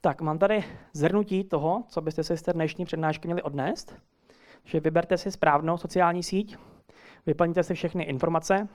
Tak, 0.00 0.20
mám 0.20 0.38
tady 0.38 0.64
zhrnutí 0.92 1.44
toho, 1.44 1.84
co 1.88 2.00
byste 2.00 2.24
si 2.24 2.36
z 2.36 2.42
té 2.42 2.52
dnešní 2.52 2.84
přednášky 2.84 3.28
měli 3.28 3.42
odnést. 3.42 3.96
Že 4.64 4.80
vyberte 4.80 5.18
si 5.18 5.30
správnou 5.30 5.76
sociální 5.78 6.22
síť, 6.22 6.56
vyplňte 7.26 7.62
si 7.62 7.74
všechny 7.74 8.04
informace, 8.04 8.68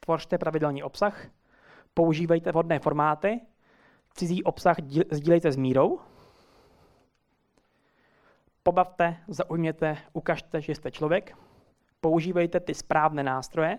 tvořte 0.00 0.38
pravidelný 0.38 0.82
obsah, 0.82 1.26
používejte 1.94 2.52
vhodné 2.52 2.78
formáty, 2.78 3.40
cizí 4.14 4.44
obsah 4.44 4.76
sdílejte 5.10 5.52
s 5.52 5.56
mírou, 5.56 6.00
pobavte, 8.66 9.16
zaujměte, 9.28 9.98
ukažte, 10.12 10.60
že 10.60 10.74
jste 10.74 10.90
člověk, 10.90 11.36
používejte 12.00 12.60
ty 12.60 12.74
správné 12.74 13.22
nástroje, 13.22 13.78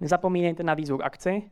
nezapomínejte 0.00 0.62
na 0.62 0.74
výzvu 0.74 0.98
k 0.98 1.04
akci, 1.04 1.50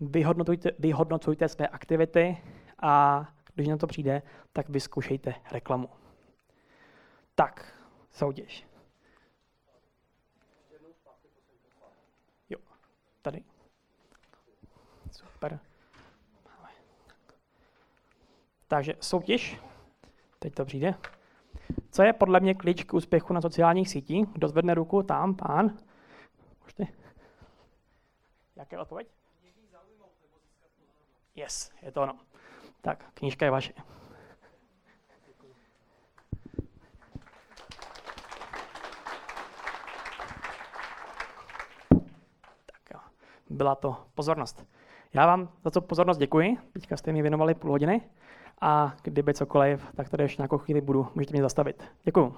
vyhodnotujte, 0.00 0.70
vyhodnocujte 0.78 1.48
své 1.48 1.68
aktivity 1.68 2.38
a 2.82 3.24
když 3.54 3.68
na 3.68 3.76
to 3.76 3.86
přijde, 3.86 4.22
tak 4.52 4.68
vyzkoušejte 4.68 5.34
reklamu. 5.52 5.88
Tak, 7.34 7.74
soutěž. 8.10 8.66
Jo, 12.50 12.58
tady. 13.22 13.44
Super. 15.10 15.60
Takže 18.68 18.94
soutěž. 19.00 19.60
Teď 20.38 20.54
to 20.54 20.64
přijde. 20.64 20.94
Co 21.90 22.02
je 22.02 22.12
podle 22.12 22.40
mě 22.40 22.54
klíč 22.54 22.84
k 22.84 22.94
úspěchu 22.94 23.32
na 23.32 23.40
sociálních 23.40 23.88
sítích? 23.88 24.26
Kdo 24.32 24.48
zvedne 24.48 24.74
ruku? 24.74 25.02
Tam, 25.02 25.34
pán. 25.34 25.78
Můžete? 26.62 26.86
Jaké 28.56 28.78
odpověď? 28.78 29.08
Yes, 31.34 31.72
je 31.82 31.92
to 31.92 32.02
ono. 32.02 32.18
Tak, 32.80 33.12
knížka 33.14 33.44
je 33.44 33.50
vaše. 33.50 33.72
Tak 42.66 42.90
jo, 42.94 43.00
byla 43.50 43.74
to 43.74 44.06
pozornost. 44.14 44.66
Já 45.14 45.26
vám 45.26 45.52
za 45.64 45.70
to 45.70 45.80
pozornost 45.80 46.18
děkuji. 46.18 46.58
Teďka 46.72 46.96
jste 46.96 47.12
mi 47.12 47.22
věnovali 47.22 47.54
půl 47.54 47.70
hodiny 47.70 48.10
a 48.62 48.94
kdyby 49.02 49.34
cokoliv, 49.34 49.86
tak 49.96 50.08
tady 50.08 50.24
ještě 50.24 50.42
nějakou 50.42 50.58
chvíli 50.58 50.80
budu, 50.80 51.06
můžete 51.14 51.32
mě 51.32 51.42
zastavit. 51.42 51.82
Děkuji. 52.04 52.34